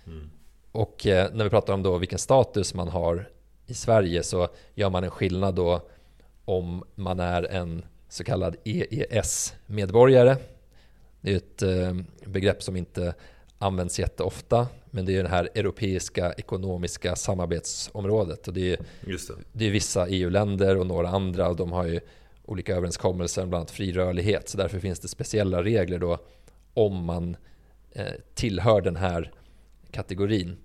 [0.06, 0.30] Mm.
[0.72, 3.30] Och eh, när vi pratar om då vilken status man har
[3.66, 5.88] i Sverige så gör man en skillnad då
[6.44, 10.36] om man är en så kallad EES-medborgare
[11.20, 13.14] det är ett eh, begrepp som inte
[13.58, 18.48] används jätteofta, men det är det här europeiska ekonomiska samarbetsområdet.
[18.48, 19.34] Och det, är, det.
[19.52, 22.00] det är vissa EU-länder och några andra och de har ju
[22.44, 24.48] olika överenskommelser om bland annat fri rörlighet.
[24.48, 26.18] Så därför finns det speciella regler då
[26.74, 27.36] om man
[27.92, 29.32] eh, tillhör den här
[29.90, 30.56] kategorin.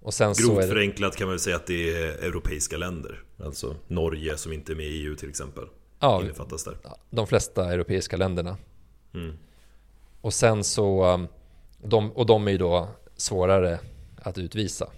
[0.00, 0.68] Och sen Grovt så är det...
[0.68, 3.22] förenklat kan man väl säga att det är europeiska länder.
[3.38, 5.64] Alltså Norge som inte är med i EU till exempel.
[6.00, 6.22] Ja,
[6.64, 6.76] där.
[7.10, 8.56] de flesta europeiska länderna.
[9.14, 9.36] Mm.
[10.26, 11.28] Och sen så, um,
[11.82, 13.78] de, och de är ju då svårare
[14.16, 14.90] att utvisa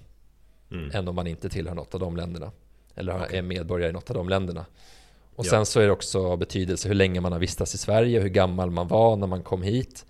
[0.71, 0.91] mm.
[0.95, 2.53] än om man inte tillhör något av de länderna.
[2.95, 3.39] Eller okay.
[3.39, 4.67] är medborgare i något av de länderna.
[5.35, 5.51] Och ja.
[5.51, 8.71] sen så är det också betydelse hur länge man har vistats i Sverige, hur gammal
[8.71, 10.07] man var när man kom hit.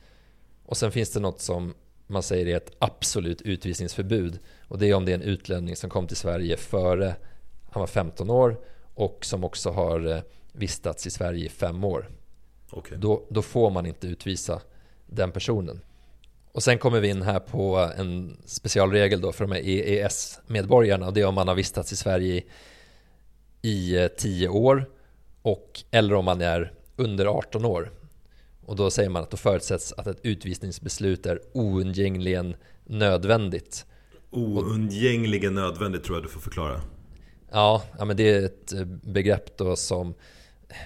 [0.65, 1.75] Och sen finns det något som
[2.07, 4.39] man säger är ett absolut utvisningsförbud.
[4.69, 7.17] Och det är om det är en utlänning som kom till Sverige före
[7.71, 8.61] han var 15 år
[8.95, 12.09] och som också har eh, vistats i Sverige i fem år.
[12.71, 12.99] Okay.
[12.99, 14.61] Då, då får man inte utvisa
[15.09, 15.81] den personen.
[16.53, 21.13] Och sen kommer vi in här på en specialregel då för de här EES-medborgarna och
[21.13, 22.43] det är om man har vistats i Sverige
[23.63, 24.89] i, i 10 år
[25.43, 27.91] och eller om man är under 18 år.
[28.67, 33.87] Och då säger man att då förutsätts att ett utvisningsbeslut är oundgängligen nödvändigt.
[34.31, 36.81] Oundgängligen nödvändigt tror jag du får förklara.
[37.51, 40.15] Ja, ja men det är ett begrepp då som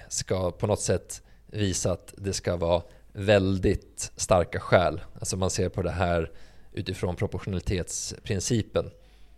[0.09, 2.81] ska på något sätt visa att det ska vara
[3.13, 5.01] väldigt starka skäl.
[5.19, 6.31] Alltså man ser på det här
[6.71, 8.91] utifrån proportionalitetsprincipen.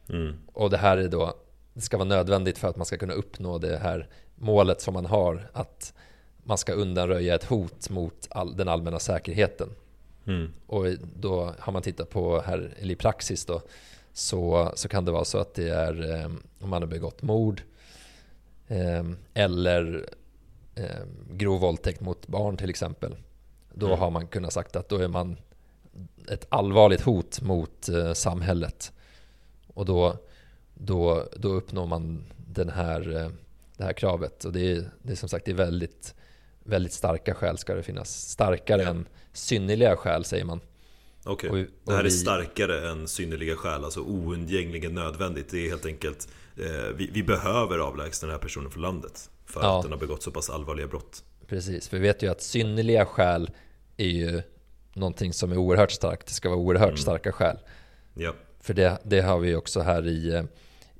[0.09, 0.33] Mm.
[0.53, 1.33] Och det här är då,
[1.73, 5.05] det ska vara nödvändigt för att man ska kunna uppnå det här målet som man
[5.05, 5.93] har, att
[6.43, 9.69] man ska undanröja ett hot mot all, den allmänna säkerheten.
[10.27, 10.51] Mm.
[10.67, 10.85] Och
[11.15, 13.61] då har man tittat på här, i praxis då,
[14.13, 17.61] så, så kan det vara så att det är eh, om man har begått mord
[18.67, 20.09] eh, eller
[20.75, 23.15] eh, grov våldtäkt mot barn till exempel.
[23.77, 23.99] Då mm.
[23.99, 25.37] har man kunnat sagt att då är man
[26.27, 28.91] ett allvarligt hot mot eh, samhället.
[29.67, 30.17] Och då,
[30.73, 33.29] då, då uppnår man den här, eh,
[33.77, 34.45] det här kravet.
[34.45, 36.15] Och det är, det är som sagt det är väldigt,
[36.63, 38.29] väldigt starka skäl ska det finnas.
[38.29, 38.89] Starkare ja.
[38.89, 40.59] än synnerliga skäl säger man.
[41.23, 41.67] Okej, okay.
[41.83, 42.07] det här vi...
[42.07, 45.49] är starkare än synnerliga skäl, alltså oundgängligen nödvändigt.
[45.49, 49.29] Det är helt enkelt, eh, vi, vi, behöver avlägsna den här personen från landet.
[49.45, 49.77] För ja.
[49.77, 51.23] att den har begått så pass allvarliga brott.
[51.47, 53.51] Precis, för vi vet ju att synnerliga skäl
[53.97, 54.41] är ju
[54.93, 56.27] någonting som är oerhört starkt.
[56.27, 56.97] Det ska vara oerhört mm.
[56.97, 57.57] starka skäl.
[58.13, 58.33] Ja.
[58.59, 60.43] För det, det har vi också här i,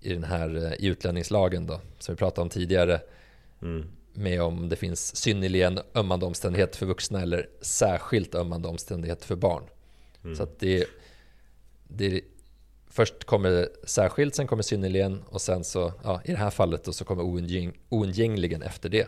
[0.02, 3.02] i den här i utlänningslagen då, som vi pratade om tidigare.
[3.62, 3.88] Mm.
[4.14, 9.64] Med om det finns synnerligen ömmande omständigheter för vuxna eller särskilt ömmande omständigheter för barn.
[10.24, 10.36] Mm.
[10.36, 10.86] Så att det,
[11.88, 12.22] det
[12.96, 16.94] Först kommer särskilt, sen kommer synnerligen och sen så, ja, i det här fallet då,
[16.94, 19.08] så kommer oundgäng, oundgängligen efter det.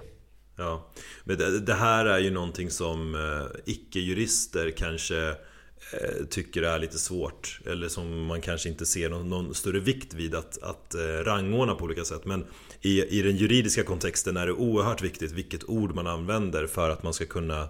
[0.58, 0.88] Ja,
[1.24, 6.98] men det, det här är ju någonting som eh, icke-jurister kanske eh, tycker är lite
[6.98, 11.24] svårt Eller som man kanske inte ser någon, någon större vikt vid att, att eh,
[11.24, 12.46] rangordna på olika sätt Men
[12.82, 17.04] i, i den juridiska kontexten är det oerhört viktigt vilket ord man använder för att
[17.04, 17.70] man ska kunna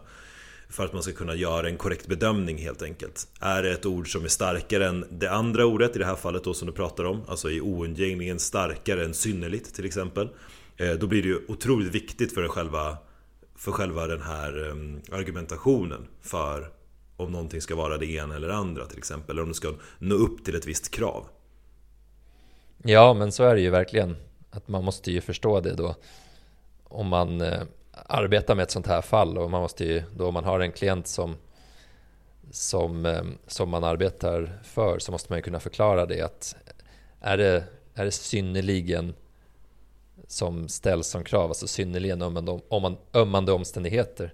[0.70, 3.28] för att man ska kunna göra en korrekt bedömning helt enkelt.
[3.40, 6.44] Är det ett ord som är starkare än det andra ordet, i det här fallet
[6.44, 10.30] då som du pratar om, alltså är oundgängligen starkare än synnerligt till exempel
[10.78, 12.98] Eh, då blir det ju otroligt viktigt för själva,
[13.56, 16.72] för själva den här ehm, argumentationen för
[17.18, 19.32] om någonting ska vara det ena eller andra till exempel.
[19.32, 21.28] Eller om det ska nå upp till ett visst krav.
[22.84, 24.16] Ja, men så är det ju verkligen.
[24.52, 25.96] Att man måste ju förstå det då.
[26.84, 27.62] Om man eh,
[28.06, 30.72] arbetar med ett sånt här fall och man måste ju då om man har en
[30.72, 31.36] klient som
[32.52, 36.56] som, ehm, som man arbetar för så måste man ju kunna förklara det att
[37.22, 37.64] är det,
[37.94, 39.14] är det synnerligen
[40.28, 42.60] som ställs som krav, alltså synnerligen ömmande,
[43.14, 44.34] ömmande omständigheter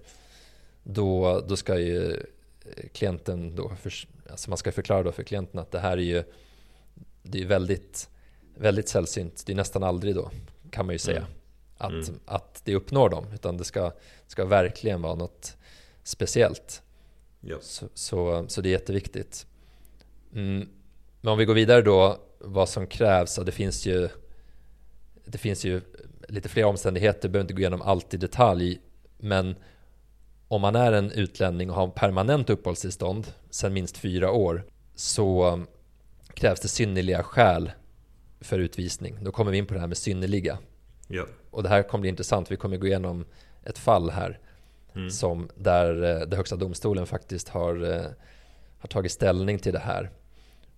[0.82, 2.26] då, då ska ju
[2.92, 3.92] klienten då, för,
[4.30, 6.24] alltså man ska förklara då för klienten att det här är ju
[7.22, 8.08] det är väldigt,
[8.54, 10.30] väldigt sällsynt, det är nästan aldrig då
[10.70, 11.30] kan man ju säga mm.
[11.78, 12.20] Att, mm.
[12.26, 13.92] att det uppnår dem, utan det ska,
[14.26, 15.56] ska verkligen vara något
[16.02, 16.82] speciellt.
[17.40, 17.56] Ja.
[17.60, 19.46] Så, så, så, det är jätteviktigt.
[20.34, 20.68] Mm.
[21.20, 24.08] Men om vi går vidare då, vad som krävs, det finns ju
[25.24, 25.80] det finns ju
[26.28, 28.80] lite fler omständigheter, behöver inte gå igenom allt i detalj,
[29.18, 29.56] men
[30.48, 35.60] om man är en utlänning och har permanent uppehållstillstånd sedan minst fyra år så
[36.34, 37.72] krävs det synnerliga skäl
[38.40, 39.18] för utvisning.
[39.24, 40.58] Då kommer vi in på det här med synnerliga.
[41.08, 41.26] Ja.
[41.50, 42.50] Och det här kommer bli intressant.
[42.50, 43.24] Vi kommer gå igenom
[43.64, 44.38] ett fall här
[44.94, 45.10] mm.
[45.10, 48.06] som där eh, det högsta domstolen faktiskt har, eh,
[48.78, 50.10] har tagit ställning till det här.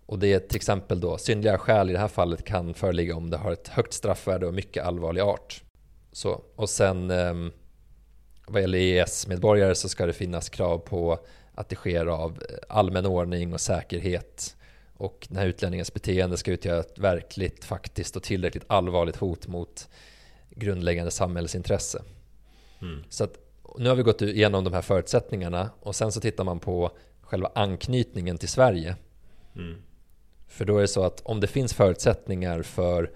[0.06, 3.30] Och det är till exempel då synnerliga skäl i det här fallet kan föreligga om
[3.30, 5.62] det har ett högt straffvärde och mycket allvarlig art.
[6.12, 7.52] Så, och sen ehm,
[8.46, 11.18] vad gäller EES-medborgare så ska det finnas krav på
[11.54, 14.56] att det sker av allmän ordning och säkerhet
[14.96, 19.88] och den här utlänningens beteende ska utgöra ett verkligt, faktiskt och tillräckligt allvarligt hot mot
[20.50, 22.02] grundläggande samhällsintresse.
[22.82, 23.04] Mm.
[23.08, 23.38] Så att,
[23.78, 26.90] nu har vi gått igenom de här förutsättningarna och sen så tittar man på
[27.20, 28.96] själva anknytningen till Sverige.
[29.56, 29.82] Mm.
[30.46, 33.10] För då är det så att om det finns förutsättningar för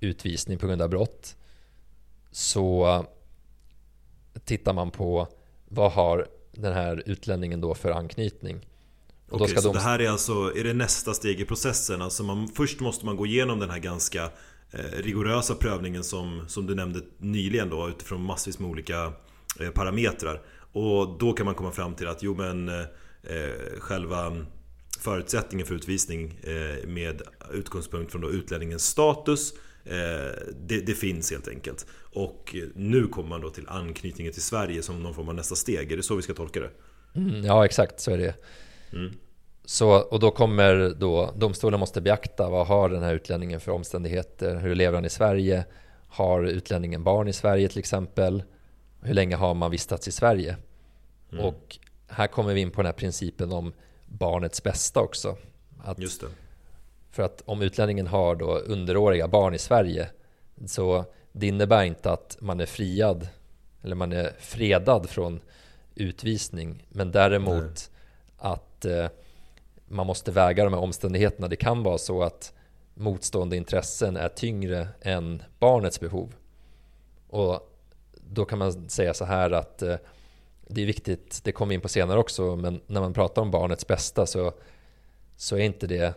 [0.00, 1.36] utvisning på grund av brott
[2.30, 3.04] så
[4.44, 5.28] tittar man på
[5.68, 8.66] vad har den här utlänningen då för anknytning.
[9.30, 9.74] Och Okej, så de...
[9.74, 12.02] det här är alltså är det nästa steg i processen?
[12.02, 14.24] Alltså man, först måste man gå igenom den här ganska
[14.70, 19.12] eh, rigorösa prövningen som, som du nämnde nyligen då utifrån massvis med olika
[19.60, 20.42] eh, parametrar.
[20.72, 22.80] Och då kan man komma fram till att jo men eh,
[23.22, 24.36] eh själva
[25.04, 31.48] förutsättningen för utvisning eh, med utgångspunkt från då utlänningens status Eh, det, det, finns helt
[31.48, 31.86] enkelt.
[32.12, 35.92] Och nu kommer man då till anknytningen till Sverige som någon form av nästa steg.
[35.92, 36.70] Är det så vi ska tolka det?
[37.14, 38.34] Mm, ja, exakt så är det.
[38.92, 39.12] Mm.
[39.64, 44.56] Så, och då kommer då domstolen måste beakta vad har den här utlänningen för omständigheter?
[44.56, 45.64] Hur lever han i Sverige?
[46.08, 48.42] Har utlänningen barn i Sverige till exempel?
[49.02, 50.56] Hur länge har man vistats i Sverige?
[51.32, 51.44] Mm.
[51.44, 53.72] Och här kommer vi in på den här principen om
[54.18, 55.36] barnets bästa också.
[55.84, 56.26] Att Just det.
[57.10, 60.08] För att om utlänningen har då underåriga barn i Sverige
[60.66, 63.28] så det innebär inte att man är friad
[63.82, 65.40] eller man är fredad från
[65.94, 66.86] utvisning.
[66.88, 68.52] Men däremot Nej.
[68.52, 69.06] att eh,
[69.88, 71.48] man måste väga de här omständigheterna.
[71.48, 72.52] Det kan vara så att
[72.94, 76.34] motstående intressen är tyngre än barnets behov.
[77.28, 77.70] Och
[78.12, 79.96] då kan man säga så här att eh,
[80.68, 83.50] det är viktigt, det kommer vi in på senare också, men när man pratar om
[83.50, 84.52] barnets bästa så,
[85.36, 86.14] så är inte det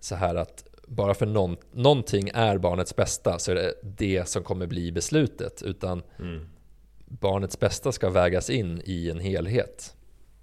[0.00, 4.42] så här att bara för någon, någonting är barnets bästa så är det det som
[4.42, 5.62] kommer bli beslutet.
[5.62, 6.48] Utan mm.
[7.06, 9.96] barnets bästa ska vägas in i en helhet.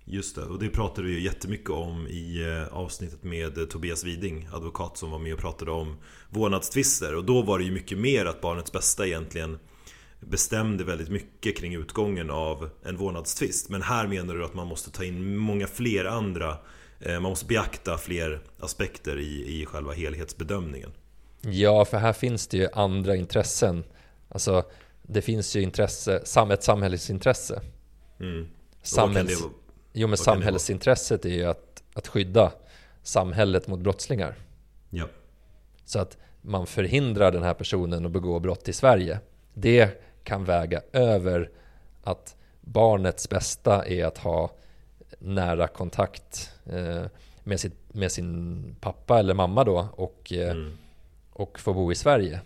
[0.05, 4.03] Just det, och det pratade vi ju jättemycket om i eh, avsnittet med eh, Tobias
[4.03, 5.97] Widing, advokat som var med och pratade om
[6.29, 7.15] vårdnadstvister.
[7.15, 9.59] Och då var det ju mycket mer att barnets bästa egentligen
[10.19, 13.69] bestämde väldigt mycket kring utgången av en vårdnadstvist.
[13.69, 16.57] Men här menar du att man måste ta in många fler andra
[16.99, 20.91] Eh, man måste beakta fler aspekter i, i själva helhetsbedömningen.
[21.41, 23.83] Ja, för här finns det ju andra intressen.
[24.29, 24.63] Alltså,
[25.01, 26.15] det finns ju intresse,
[26.51, 27.61] ett samhällsintresse.
[28.19, 28.47] Mm.
[28.81, 29.41] Samhälls...
[29.41, 29.49] Det,
[29.93, 32.51] jo, men samhällsintresset är ju att, att skydda
[33.03, 34.35] samhället mot brottslingar.
[34.89, 35.05] Ja.
[35.85, 39.19] Så att man förhindrar den här personen att begå brott i Sverige.
[39.53, 41.49] Det kan väga över
[42.03, 44.51] att barnets bästa är att ha
[45.19, 47.05] nära kontakt eh,
[47.43, 50.77] med, sitt, med sin pappa eller mamma då och, eh, mm.
[51.33, 52.41] och få bo i Sverige.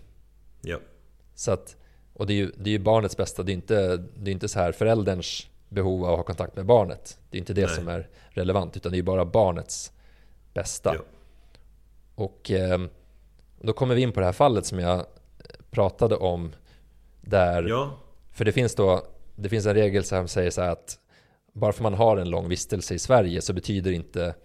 [0.62, 0.80] Ja.
[1.36, 1.76] Så att,
[2.14, 4.48] och det är ju, det är ju barnets bästa, det är inte, det är inte
[4.48, 7.18] så här förälderns behov av att ha kontakt med barnet.
[7.30, 7.76] Det är inte det Nej.
[7.76, 9.92] som är relevant, utan det är bara barnets
[10.54, 10.96] bästa.
[10.96, 11.02] Ja.
[12.16, 12.82] Och eh,
[13.62, 15.06] då kommer vi in på det här fallet som jag
[15.72, 16.52] pratade om.
[17.26, 18.00] Där, ja.
[18.32, 21.00] För det finns då det finns en regel som säger så här att
[21.54, 24.36] bara för man har en lång vistelse i Sverige så betyder inte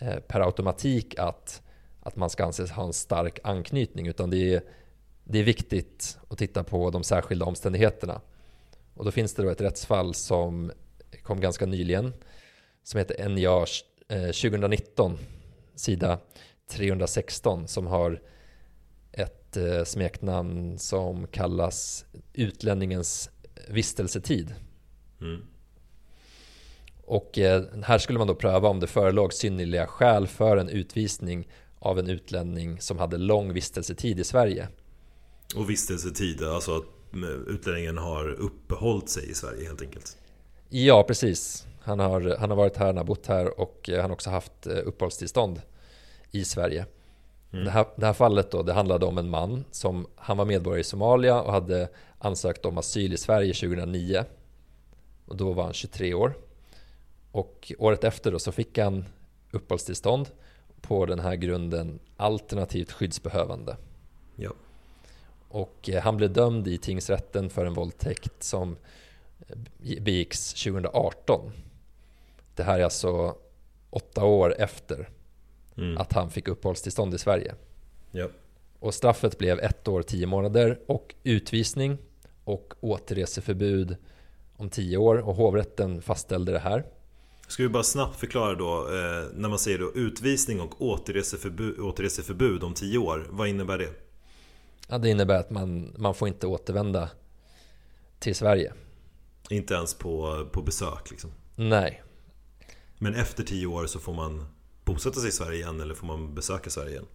[0.00, 1.62] eh, per automatik att,
[2.00, 4.62] att man ska anses ha en stark anknytning utan det är,
[5.24, 8.20] det är viktigt att titta på de särskilda omständigheterna.
[8.94, 10.72] Och då finns det då ett rättsfall som
[11.22, 12.12] kom ganska nyligen
[12.82, 13.66] som heter NJA
[14.26, 15.18] 2019
[15.74, 16.18] sida
[16.70, 18.20] 316 som har
[19.50, 23.30] ett eh, smeknamn som kallas utlänningens
[23.68, 24.54] vistelsetid.
[25.20, 25.40] Mm.
[27.04, 31.48] Och eh, här skulle man då pröva om det förelåg synnerliga skäl för en utvisning
[31.78, 34.68] av en utlänning som hade lång vistelsetid i Sverige.
[35.56, 36.84] Och vistelsetid, alltså att
[37.46, 40.16] utlänningen har uppehållit sig i Sverige helt enkelt?
[40.68, 41.66] Ja, precis.
[41.82, 44.66] Han har, han har varit här, han har bott här och han har också haft
[44.66, 45.60] eh, uppehållstillstånd
[46.30, 46.86] i Sverige.
[47.52, 47.64] Mm.
[47.64, 50.80] Det, här, det här fallet då, det handlade om en man som han var medborgare
[50.80, 51.88] i Somalia och hade
[52.18, 54.24] ansökt om asyl i Sverige 2009.
[55.26, 56.34] Och då var han 23 år.
[57.32, 59.04] Och året efter då så fick han
[59.50, 60.28] uppehållstillstånd
[60.80, 63.76] på den här grunden alternativt skyddsbehövande.
[64.36, 64.50] Ja.
[65.48, 68.76] Och eh, han blev dömd i tingsrätten för en våldtäkt som
[69.48, 71.52] eh, begicks 2018.
[72.54, 73.34] Det här är alltså
[73.90, 75.08] åtta år efter
[75.80, 75.98] mm.
[75.98, 77.54] att han fick uppehållstillstånd i Sverige.
[78.10, 78.28] Ja.
[78.78, 81.98] Och straffet blev ett år, tio månader och utvisning
[82.44, 83.96] och återreseförbud
[84.56, 86.84] om tio år och hovrätten fastställde det här.
[87.48, 92.62] Ska vi bara snabbt förklara då, eh, när man säger då utvisning och återreseförbud, återreseförbud
[92.62, 93.90] om tio år, vad innebär det?
[94.88, 97.10] Ja, det innebär att man, man får inte återvända
[98.18, 98.72] till Sverige.
[99.50, 101.30] Inte ens på, på besök liksom?
[101.56, 102.02] Nej.
[102.98, 104.46] Men efter tio år så får man
[104.84, 107.06] bosätta sig i Sverige igen eller får man besöka Sverige igen?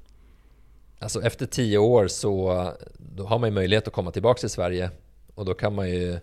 [1.00, 4.92] Alltså efter tio år så då har man ju möjlighet att komma tillbaka till Sverige
[5.36, 6.20] och då kan man ju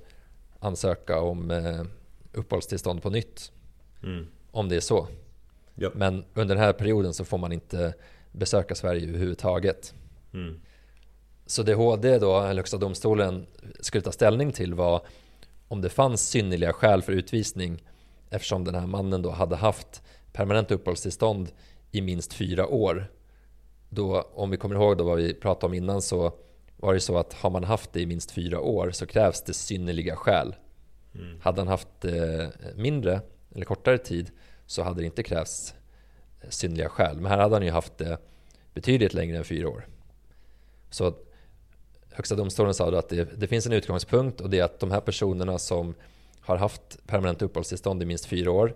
[0.59, 1.83] ansöka om eh,
[2.33, 3.53] uppehållstillstånd på nytt.
[4.03, 4.27] Mm.
[4.51, 5.09] Om det är så.
[5.75, 5.91] Ja.
[5.95, 7.95] Men under den här perioden så får man inte
[8.33, 9.95] besöka Sverige överhuvudtaget.
[10.35, 10.61] Mm.
[11.47, 13.47] Så det HD då, Högsta domstolen,
[13.81, 15.07] skulle ta ställning till var
[15.69, 17.83] om det fanns synnerliga skäl för utvisning
[18.31, 20.03] eftersom den här mannen då hade haft
[20.33, 21.53] permanent uppehållstillstånd
[21.91, 23.11] i minst fyra år.
[23.89, 26.33] Då, om vi kommer ihåg då vad vi pratade om innan så
[26.77, 29.55] var det så att har man haft det i minst fyra år så krävs det
[29.55, 30.55] synnerliga skäl.
[31.15, 31.41] Mm.
[31.41, 33.21] Hade han haft det mindre
[33.55, 34.31] eller kortare tid
[34.67, 35.75] så hade det inte krävts
[36.49, 37.21] synnerliga skäl.
[37.21, 38.19] Men här hade han ju haft det
[38.75, 39.87] betydligt längre än fyra år.
[40.91, 41.15] Så
[42.15, 44.91] Högsta domstolen sa då att det, det, finns en utgångspunkt och det är att de
[44.91, 45.95] här personerna som
[46.41, 48.75] har haft permanent uppehållstillstånd i minst fyra år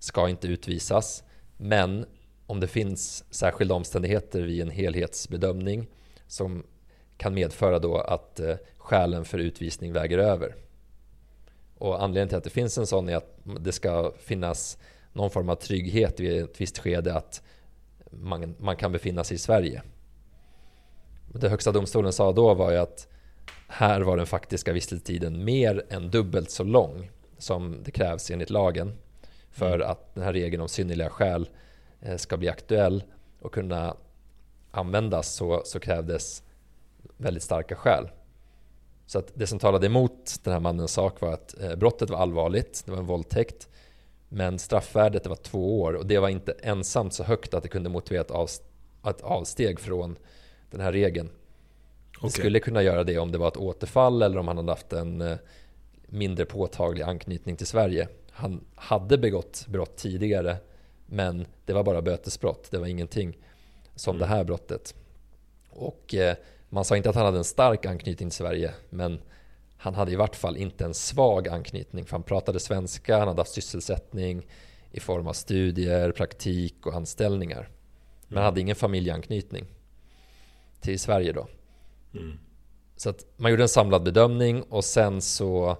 [0.00, 1.24] ska inte utvisas.
[1.56, 2.06] Men
[2.46, 5.86] om det finns särskilda omständigheter vid en helhetsbedömning
[6.26, 6.66] som
[7.16, 10.54] kan medföra då att eh, skälen för utvisning väger över.
[11.78, 14.78] Och anledningen till att det finns en sån är att det ska finnas
[15.12, 17.42] någon form av trygghet vid ett visst skede att
[18.10, 19.82] man, man kan befinna sig i Sverige.
[21.32, 23.08] Det högsta domstolen sa då var ju att
[23.68, 28.96] här var den faktiska vistelsetiden mer än dubbelt så lång som det krävs enligt lagen
[29.50, 31.48] för att den här regeln om synnerliga skäl
[32.00, 33.04] eh, ska bli aktuell
[33.40, 33.96] och kunna
[34.70, 36.42] användas så, så krävdes
[37.16, 38.08] väldigt starka skäl.
[39.06, 42.18] Så att det som talade emot den här mannens sak var att eh, brottet var
[42.18, 43.68] allvarligt, det var en våldtäkt.
[44.28, 47.90] Men straffvärdet var två år och det var inte ensamt så högt att det kunde
[47.90, 48.50] motivera ett, av,
[49.06, 50.16] ett avsteg från
[50.70, 51.26] den här regeln.
[51.26, 52.28] Okay.
[52.28, 54.92] Det skulle kunna göra det om det var ett återfall eller om han hade haft
[54.92, 55.36] en eh,
[56.06, 58.08] mindre påtaglig anknytning till Sverige.
[58.40, 60.56] Han hade begått brott tidigare
[61.06, 63.38] men det var bara bötesbrott, det var ingenting
[63.94, 64.20] som mm.
[64.20, 64.94] det här brottet.
[65.70, 66.36] Och eh,
[66.68, 69.20] man sa inte att han hade en stark anknytning till Sverige men
[69.76, 73.40] han hade i vart fall inte en svag anknytning för han pratade svenska, han hade
[73.40, 74.46] haft sysselsättning
[74.90, 77.68] i form av studier, praktik och anställningar.
[78.28, 79.66] Men han hade ingen familjeanknytning
[80.80, 81.48] till Sverige då.
[82.14, 82.38] Mm.
[82.96, 85.76] Så att man gjorde en samlad bedömning och sen så,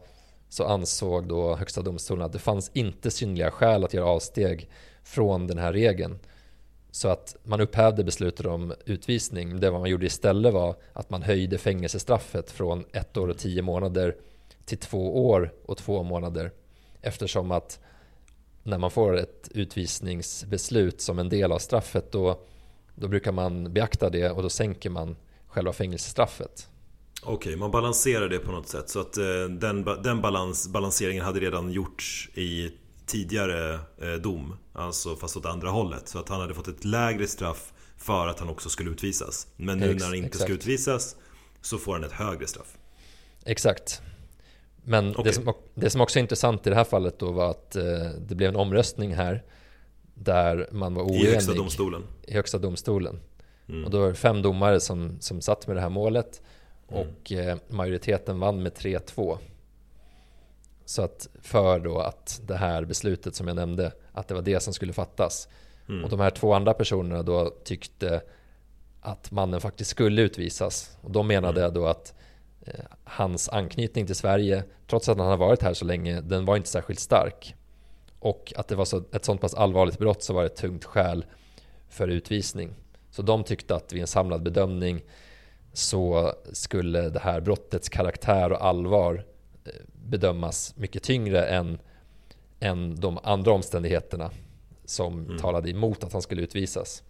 [0.50, 4.70] så ansåg då Högsta domstolen att det fanns inte synliga skäl att göra avsteg
[5.02, 6.18] från den här regeln.
[6.90, 9.60] Så att man upphävde beslutet om utvisning.
[9.60, 14.16] Det man gjorde istället var att man höjde fängelsestraffet från ett år och tio månader
[14.64, 16.52] till två år och två månader.
[17.00, 17.80] Eftersom att
[18.62, 22.40] när man får ett utvisningsbeslut som en del av straffet då
[23.00, 26.69] då brukar man beakta det och då sänker man själva fängelsestraffet.
[27.22, 28.88] Okej, okay, man balanserar det på något sätt.
[28.88, 32.72] Så att eh, den, den balans, balanseringen hade redan gjorts i
[33.06, 34.56] tidigare eh, dom.
[34.72, 36.08] Alltså fast åt andra hållet.
[36.08, 39.46] Så att han hade fått ett lägre straff för att han också skulle utvisas.
[39.56, 40.44] Men nu när han inte exakt.
[40.44, 41.16] ska utvisas
[41.60, 42.76] så får han ett högre straff.
[43.44, 44.02] Exakt.
[44.84, 45.24] Men okay.
[45.24, 47.84] det, som, det som också är intressant i det här fallet då var att eh,
[48.28, 49.44] det blev en omröstning här
[50.14, 51.24] där man var oenig.
[51.24, 52.02] I Högsta domstolen?
[52.22, 53.20] I Högsta domstolen.
[53.68, 53.84] Mm.
[53.84, 56.42] Och då var det fem domare som, som satt med det här målet.
[56.90, 59.38] Och eh, majoriteten vann med 3-2.
[60.84, 64.60] Så att för då att det här beslutet som jag nämnde, att det var det
[64.60, 65.48] som skulle fattas.
[65.88, 66.04] Mm.
[66.04, 68.22] Och de här två andra personerna då tyckte
[69.00, 70.96] att mannen faktiskt skulle utvisas.
[71.00, 71.74] Och de menade mm.
[71.74, 72.14] då att
[72.66, 76.56] eh, hans anknytning till Sverige, trots att han har varit här så länge, den var
[76.56, 77.54] inte särskilt stark.
[78.18, 80.84] och att det var så, ett sånt pass allvarligt brott så var det ett tungt
[80.84, 81.24] skäl
[81.88, 82.74] för utvisning.
[83.10, 85.02] Så de tyckte att vid en samlad bedömning
[85.72, 89.24] så skulle det här brottets karaktär och allvar
[89.64, 89.72] eh,
[90.08, 91.78] bedömas mycket tyngre än,
[92.60, 94.30] än de andra omständigheterna
[94.84, 95.38] som mm.
[95.38, 97.02] talade emot att han skulle utvisas.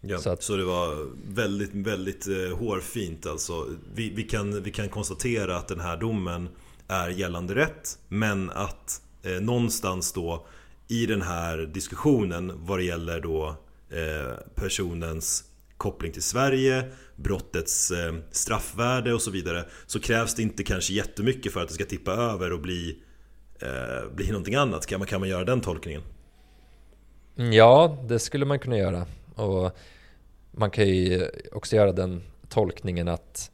[0.00, 3.66] Ja, så, att, så det var väldigt, väldigt eh, hårfint alltså.
[3.94, 6.48] Vi, vi, kan, vi kan konstatera att den här domen
[6.88, 10.46] är gällande rätt, men att eh, någonstans då
[10.88, 13.56] i den här diskussionen vad det gäller då
[13.90, 15.44] eh, personens
[15.80, 16.84] koppling till Sverige,
[17.16, 21.74] brottets eh, straffvärde och så vidare så krävs det inte kanske jättemycket för att det
[21.74, 22.98] ska tippa över och bli,
[23.60, 24.86] eh, bli någonting annat.
[24.86, 26.02] Kan man, kan man göra den tolkningen?
[27.34, 29.06] Ja, det skulle man kunna göra.
[29.34, 29.76] Och
[30.50, 33.50] man kan ju också göra den tolkningen att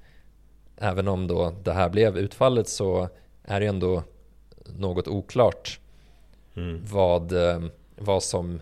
[0.77, 3.09] även om då det här blev utfallet så
[3.43, 4.03] är det ändå
[4.79, 5.81] något oklart
[6.55, 6.85] mm.
[6.91, 7.63] vad, eh,
[7.97, 8.61] vad som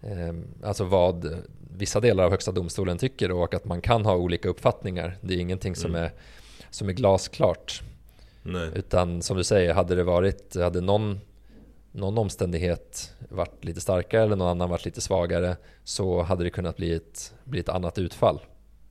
[0.00, 1.44] eh, alltså vad
[1.76, 5.18] vissa delar av Högsta domstolen tycker och att man kan ha olika uppfattningar.
[5.20, 6.02] Det är ingenting som, mm.
[6.02, 6.12] är,
[6.70, 7.82] som är glasklart.
[8.42, 8.70] Nej.
[8.74, 11.20] Utan som du säger, hade det varit, hade någon,
[11.92, 16.76] någon omständighet varit lite starkare eller någon annan varit lite svagare så hade det kunnat
[16.76, 18.40] bli ett, bli ett annat utfall.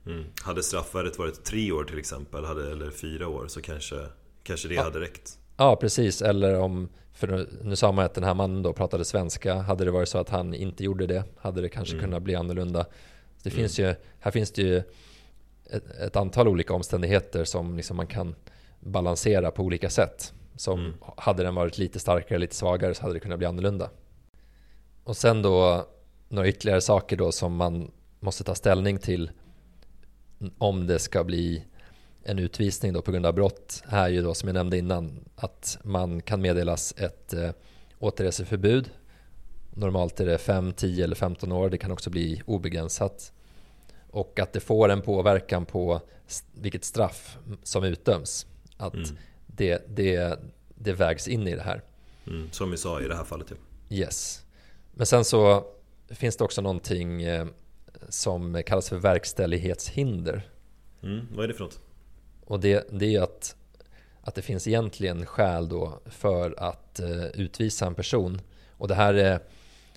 [0.06, 0.26] Mm.
[0.42, 3.96] Hade straffvärdet varit tre år till exempel, hade, eller fyra år, så kanske,
[4.44, 4.84] kanske det ja.
[4.84, 5.40] hade räckt.
[5.58, 6.22] Ja, precis.
[6.22, 6.90] Eller om,
[7.20, 9.56] för nu sa man att den här mannen då pratade svenska.
[9.56, 12.06] Hade det varit så att han inte gjorde det hade det kanske mm.
[12.06, 12.86] kunnat bli annorlunda.
[13.44, 13.58] Det mm.
[13.58, 14.78] finns ju, här finns det ju
[15.70, 18.36] ett, ett antal olika omständigheter som liksom man kan
[18.80, 20.34] balansera på olika sätt.
[20.56, 20.94] Som mm.
[21.18, 23.90] hade den varit lite starkare, lite svagare så hade det kunnat bli annorlunda.
[25.04, 25.88] Och sen då
[26.30, 29.32] några ytterligare saker då som man måste ta ställning till
[30.58, 31.66] om det ska bli
[32.24, 35.78] en utvisning då på grund av brott är ju då som jag nämnde innan att
[35.84, 37.52] man kan meddelas ett eh,
[38.00, 38.90] återreseförbud.
[39.74, 41.70] Normalt är det 5, 10 eller 15 år.
[41.70, 43.32] Det kan också bli obegränsat.
[44.12, 46.02] Och att det får en påverkan på
[46.54, 48.48] vilket straff som utdöms.
[48.78, 49.18] Att mm.
[49.48, 50.40] det, det,
[50.76, 51.82] det vägs in i det här.
[52.28, 53.48] Mm, som vi sa i det här fallet.
[53.50, 53.56] Ja.
[53.98, 54.46] Yes.
[54.94, 55.66] Men sen så
[56.10, 57.48] finns det också någonting eh,
[58.10, 60.50] som kallas för verkställighetshinder.
[61.04, 61.80] Mm, vad är det för något?
[62.50, 63.56] Och det, det är ju att,
[64.22, 68.42] att det finns egentligen skäl då för att eh, utvisa en person.
[68.72, 69.40] Och det här, är,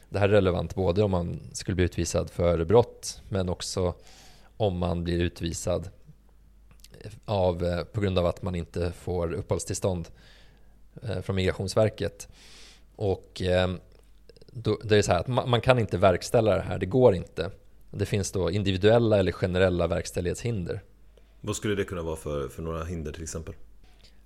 [0.09, 3.94] det här är relevant både om man skulle bli utvisad för brott men också
[4.57, 5.88] om man blir utvisad
[7.00, 10.09] eh, av, eh, på grund av att man inte får uppehållstillstånd
[11.03, 12.28] eh, från Migrationsverket.
[12.96, 13.70] Och eh,
[14.46, 17.14] då, det är så här att man, man kan inte verkställa det här, det går
[17.14, 17.50] inte.
[17.90, 20.82] Det finns då individuella eller generella verkställighetshinder.
[21.45, 23.55] Vad skulle det kunna vara för, för några hinder till exempel?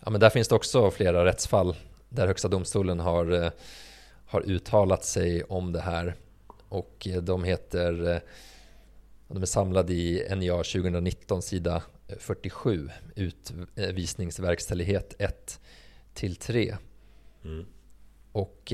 [0.04, 1.76] Ja, men där finns det också flera rättsfall
[2.08, 3.50] där Högsta domstolen har, eh,
[4.26, 6.14] har uttalat sig om det här.
[6.68, 8.18] Och eh, de heter eh,
[9.28, 11.82] de är samlade i NJA 2019 sida
[12.18, 15.60] 47 Utvisningsverkställighet 1
[16.14, 16.76] till 3.
[17.44, 17.66] Mm.
[18.32, 18.72] Och,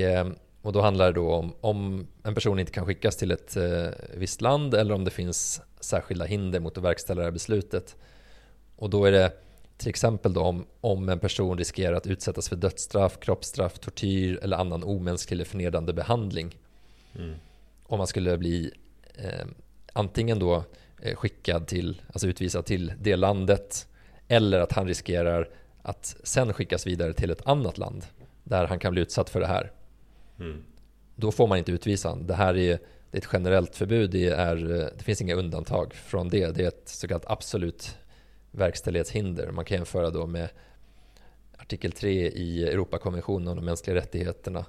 [0.63, 3.57] och då handlar det då om om en person inte kan skickas till ett
[4.15, 7.97] visst land eller om det finns särskilda hinder mot att verkställa det här beslutet
[8.77, 9.33] och då är det
[9.77, 14.57] till exempel då om, om en person riskerar att utsättas för dödsstraff, kroppsstraff, tortyr eller
[14.57, 16.57] annan omänsklig eller förnedrande behandling.
[17.19, 17.35] Mm.
[17.83, 18.71] Om man skulle bli
[19.15, 19.47] eh,
[19.93, 20.65] antingen då
[21.03, 23.89] eh, skickad till, alltså utvisad till det landet
[24.29, 25.49] eller att han riskerar
[25.83, 28.05] att sen skickas vidare till ett annat land
[28.45, 29.73] där han kan bli utsatt för det här.
[30.39, 30.65] Mm.
[31.15, 32.79] Då får man inte utvisa Det här är,
[33.11, 34.11] det är ett generellt förbud.
[34.11, 36.57] Det, är, eh, det finns inga undantag från det.
[36.57, 37.99] Det är ett så kallat absolut
[38.53, 39.51] verkställighetshinder.
[39.51, 40.49] Man kan jämföra då med
[41.59, 44.67] artikel 3 i Europakonventionen om de mänskliga rättigheterna.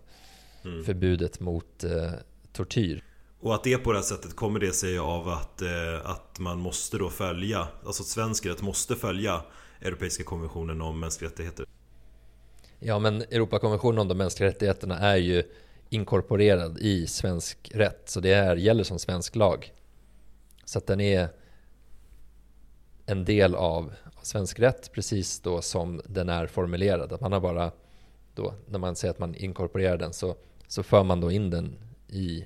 [0.63, 0.83] Mm.
[0.83, 2.11] Förbudet mot eh,
[2.53, 3.03] tortyr.
[3.39, 5.69] Och att det på det här sättet kommer det sig av att, eh,
[6.03, 9.41] att man måste då följa, alltså att svensk rätt måste följa
[9.81, 11.65] Europeiska konventionen om mänskliga rättigheter.
[12.79, 15.43] Ja men Europakonventionen om de mänskliga rättigheterna är ju
[15.89, 18.09] inkorporerad i svensk rätt.
[18.09, 19.73] Så det är, gäller som svensk lag.
[20.65, 21.29] Så att den är
[23.05, 27.13] en del av svensk rätt precis då som den är formulerad.
[27.13, 27.71] Att man har bara
[28.35, 30.35] då, när man säger att man inkorporerar den så,
[30.67, 31.75] så för man då in den
[32.07, 32.45] i,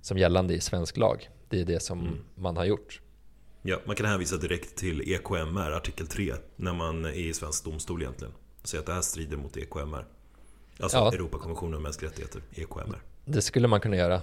[0.00, 1.30] som gällande i svensk lag.
[1.48, 2.18] Det är det som mm.
[2.34, 3.00] man har gjort.
[3.62, 8.02] Ja, man kan hänvisa direkt till EKMR, artikel 3, när man är i svensk domstol
[8.02, 8.34] egentligen.
[8.64, 10.06] Säga att det här strider mot EKMR.
[10.80, 11.12] Alltså ja.
[11.12, 13.02] Europakonventionen om mänskliga rättigheter, EKMR.
[13.24, 14.22] Det skulle man kunna göra.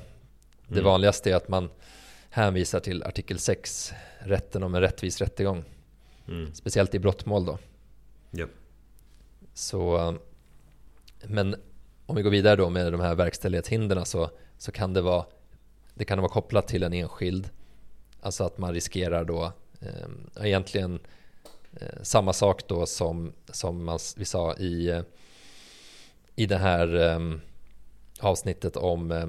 [0.67, 0.83] Det mm.
[0.83, 1.69] vanligaste är att man
[2.35, 5.63] hänvisar till artikel 6, rätten om en rättvis rättegång.
[6.27, 6.53] Mm.
[6.53, 7.57] Speciellt i brottmål då.
[8.37, 8.49] Yep.
[9.53, 10.15] Så,
[11.23, 11.55] men
[12.05, 15.25] om vi går vidare då med de här verkställighetshindren så, så kan det vara
[15.93, 17.49] det kan vara kopplat till en enskild.
[18.21, 20.99] Alltså att man riskerar då eh, egentligen
[21.73, 25.03] eh, samma sak då som, som man, vi sa i,
[26.35, 27.19] i det här eh,
[28.19, 29.27] avsnittet om eh,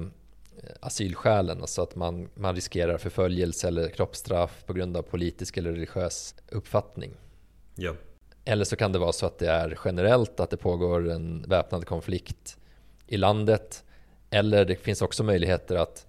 [0.79, 1.61] asylskälen.
[1.61, 7.11] Alltså att man, man riskerar förföljelse eller kroppsstraff på grund av politisk eller religiös uppfattning.
[7.75, 7.95] Ja.
[8.45, 11.85] Eller så kan det vara så att det är generellt att det pågår en väpnad
[11.85, 12.57] konflikt
[13.07, 13.83] i landet.
[14.29, 16.07] Eller det finns också möjligheter att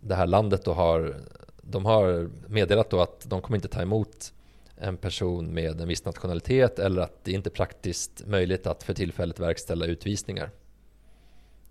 [0.00, 1.16] det här landet då har,
[1.62, 4.32] de har meddelat då att de kommer inte ta emot
[4.76, 8.94] en person med en viss nationalitet eller att det inte är praktiskt möjligt att för
[8.94, 10.50] tillfället verkställa utvisningar.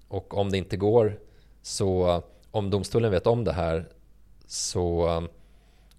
[0.08, 1.20] Och om det inte går
[1.64, 3.90] så om domstolen vet om det här
[4.48, 5.28] så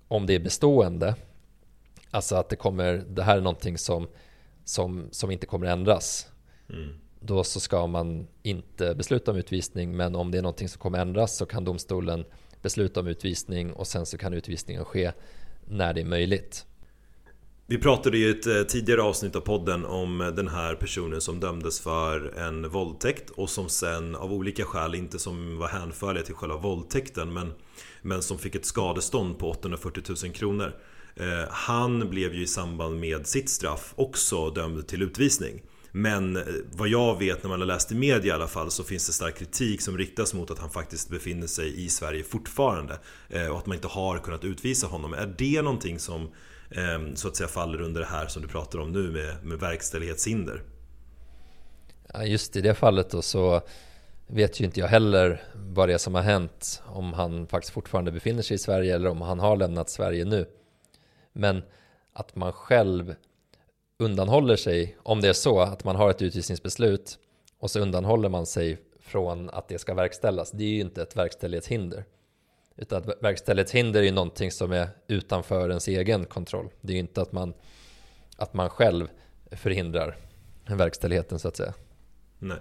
[0.09, 1.15] om det är bestående,
[2.11, 4.09] alltså att det kommer, det här är någonting som,
[4.65, 6.27] som, som inte kommer ändras.
[6.69, 10.81] Mm då så ska man inte besluta om utvisning men om det är någonting som
[10.81, 12.25] kommer ändras så kan domstolen
[12.63, 15.13] besluta om utvisning och sen så kan utvisningen ske
[15.65, 16.67] när det är möjligt.
[17.67, 21.41] Vi pratade i ett eh, tidigare avsnitt av podden om eh, den här personen som
[21.41, 26.35] dömdes för en våldtäkt och som sen av olika skäl inte som var hänförliga till
[26.35, 27.53] själva våldtäkten men,
[28.03, 30.73] men som fick ett skadestånd på 840 000 kronor.
[31.17, 35.63] Eh, han blev ju i samband med sitt straff också dömd till utvisning.
[35.93, 36.39] Men
[36.73, 39.13] vad jag vet när man har läst i media i alla fall så finns det
[39.13, 42.99] stark kritik som riktas mot att han faktiskt befinner sig i Sverige fortfarande.
[43.51, 45.15] Och att man inte har kunnat utvisa honom.
[45.15, 46.29] Är det någonting som
[46.71, 49.59] Ehm, så att säga faller under det här som du pratar om nu med, med
[49.61, 50.63] verkställighetshinder?
[52.13, 53.63] Ja, just i det fallet då så
[54.27, 56.83] vet ju inte jag heller vad det är som har hänt.
[56.87, 60.47] Om han faktiskt fortfarande befinner sig i Sverige eller om han har lämnat Sverige nu.
[61.33, 61.63] Men
[62.13, 63.15] att man själv
[63.99, 67.19] undanhåller sig, om det är så att man har ett utvisningsbeslut
[67.59, 71.17] och så undanhåller man sig från att det ska verkställas, det är ju inte ett
[71.17, 72.05] verkställighetshinder.
[72.77, 76.69] Utan att verkställighetshinder är ju någonting som är utanför ens egen kontroll.
[76.81, 77.55] Det är ju inte att man,
[78.37, 79.09] att man själv
[79.53, 80.17] förhindrar
[80.67, 81.75] verkställigheten så att säga.
[82.39, 82.59] Nej.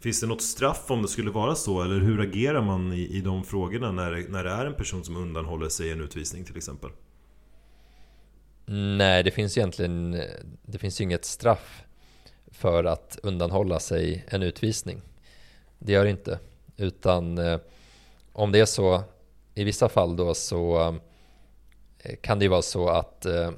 [0.00, 1.82] Finns det något straff om det skulle vara så?
[1.82, 5.16] Eller hur agerar man i, i de frågorna när, när det är en person som
[5.16, 6.90] undanhåller sig en utvisning till exempel?
[8.66, 10.22] Nej, det finns egentligen
[10.62, 11.82] det finns inget straff
[12.46, 15.02] för att undanhålla sig en utvisning.
[15.78, 16.38] Det gör det inte.
[16.76, 17.58] Utan eh,
[18.32, 19.02] om det är så,
[19.54, 20.78] i vissa fall då så
[21.98, 23.50] eh, kan det ju vara så att eh,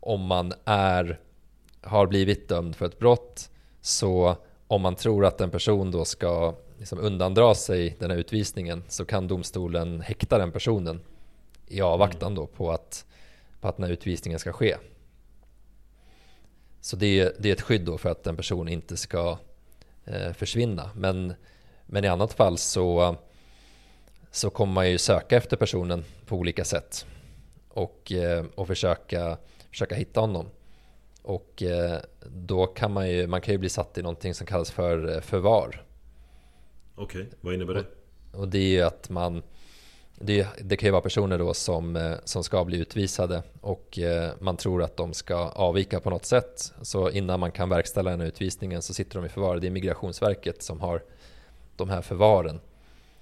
[0.00, 1.20] om man är,
[1.80, 3.50] har blivit dömd för ett brott
[3.80, 4.36] så
[4.66, 9.04] om man tror att en person då ska liksom undandra sig den här utvisningen så
[9.04, 11.00] kan domstolen häkta den personen
[11.66, 13.06] i avvaktan då på att
[13.60, 14.76] på att den här utvisningen ska ske.
[16.80, 19.38] Så det är, det är ett skydd då för att en person inte ska
[20.04, 20.90] eh, försvinna.
[20.94, 21.34] Men,
[21.86, 23.16] men i annat fall så,
[24.36, 27.06] så kommer man ju söka efter personen på olika sätt
[27.68, 29.38] och, eh, och försöka,
[29.70, 30.46] försöka hitta honom.
[31.22, 34.70] Och eh, då kan man ju, man kan ju bli satt i någonting som kallas
[34.70, 35.84] för eh, förvar.
[36.94, 37.84] Okej, okay, vad innebär det?
[38.32, 39.42] Och, och det är ju att man
[40.18, 43.98] det, det, kan ju vara personer då som, som ska bli utvisade och
[44.38, 46.72] man tror att de ska avvika på något sätt.
[46.82, 49.56] Så innan man kan verkställa den här utvisningen så sitter de i förvar.
[49.56, 51.02] Det är Migrationsverket som har
[51.76, 52.60] de här förvaren.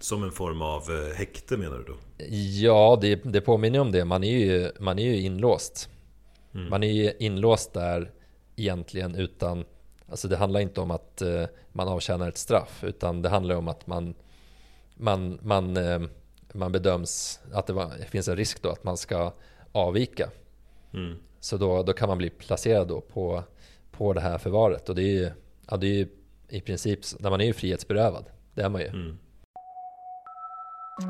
[0.04, 1.96] Som en form av eh, häkte menar du då?
[2.36, 4.04] Ja, det, det påminner om det.
[4.04, 5.88] Man är ju, man är ju inlåst.
[6.54, 6.70] Mm.
[6.70, 8.10] Man är ju inlåst där
[8.56, 9.64] egentligen utan
[10.08, 11.22] Alltså det handlar inte om att
[11.72, 14.14] man avtjänar ett straff utan det handlar om att man
[14.96, 15.78] man, man
[16.54, 19.32] man bedöms att det, var, det, finns en risk då att man ska
[19.72, 20.30] avvika.
[20.92, 21.16] Mm.
[21.40, 23.42] Så då, då kan man bli placerad då på,
[23.90, 24.88] på det här förvaret.
[24.88, 25.30] Och det är ju,
[25.70, 26.08] ja, det är ju
[26.48, 28.24] i princip, när man är ju frihetsberövad.
[28.54, 28.86] Det är man ju.
[28.86, 29.18] Mm.
[30.96, 31.02] Du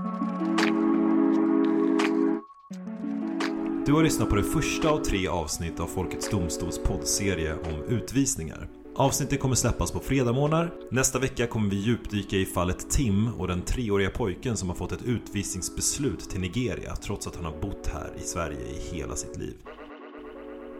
[3.93, 8.69] har lyssnat på det första av tre avsnitt av Folkets Domstols poddserie om utvisningar.
[8.97, 10.75] Avsnittet kommer släppas på fredagmorgnar.
[10.91, 14.93] Nästa vecka kommer vi djupdyka i fallet Tim och den treåriga pojken som har fått
[14.93, 19.39] ett utvisningsbeslut till Nigeria trots att han har bott här i Sverige i hela sitt
[19.39, 19.55] liv.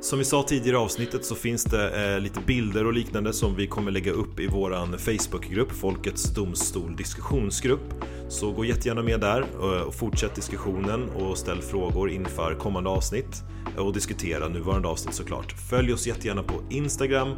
[0.05, 3.55] Som vi sa tidigare i avsnittet så finns det eh, lite bilder och liknande som
[3.55, 7.95] vi kommer lägga upp i våran Facebookgrupp, Folkets Domstol diskussionsgrupp.
[8.29, 13.43] Så gå jättegärna med där eh, och fortsätt diskussionen och ställ frågor inför kommande avsnitt
[13.79, 15.53] och diskutera nuvarande avsnitt såklart.
[15.71, 17.29] Följ oss jättegärna på Instagram,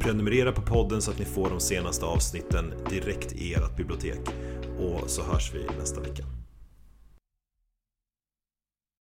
[0.00, 4.20] prenumerera på podden så att ni får de senaste avsnitten direkt i ert bibliotek.
[4.78, 6.24] Och så hörs vi nästa vecka.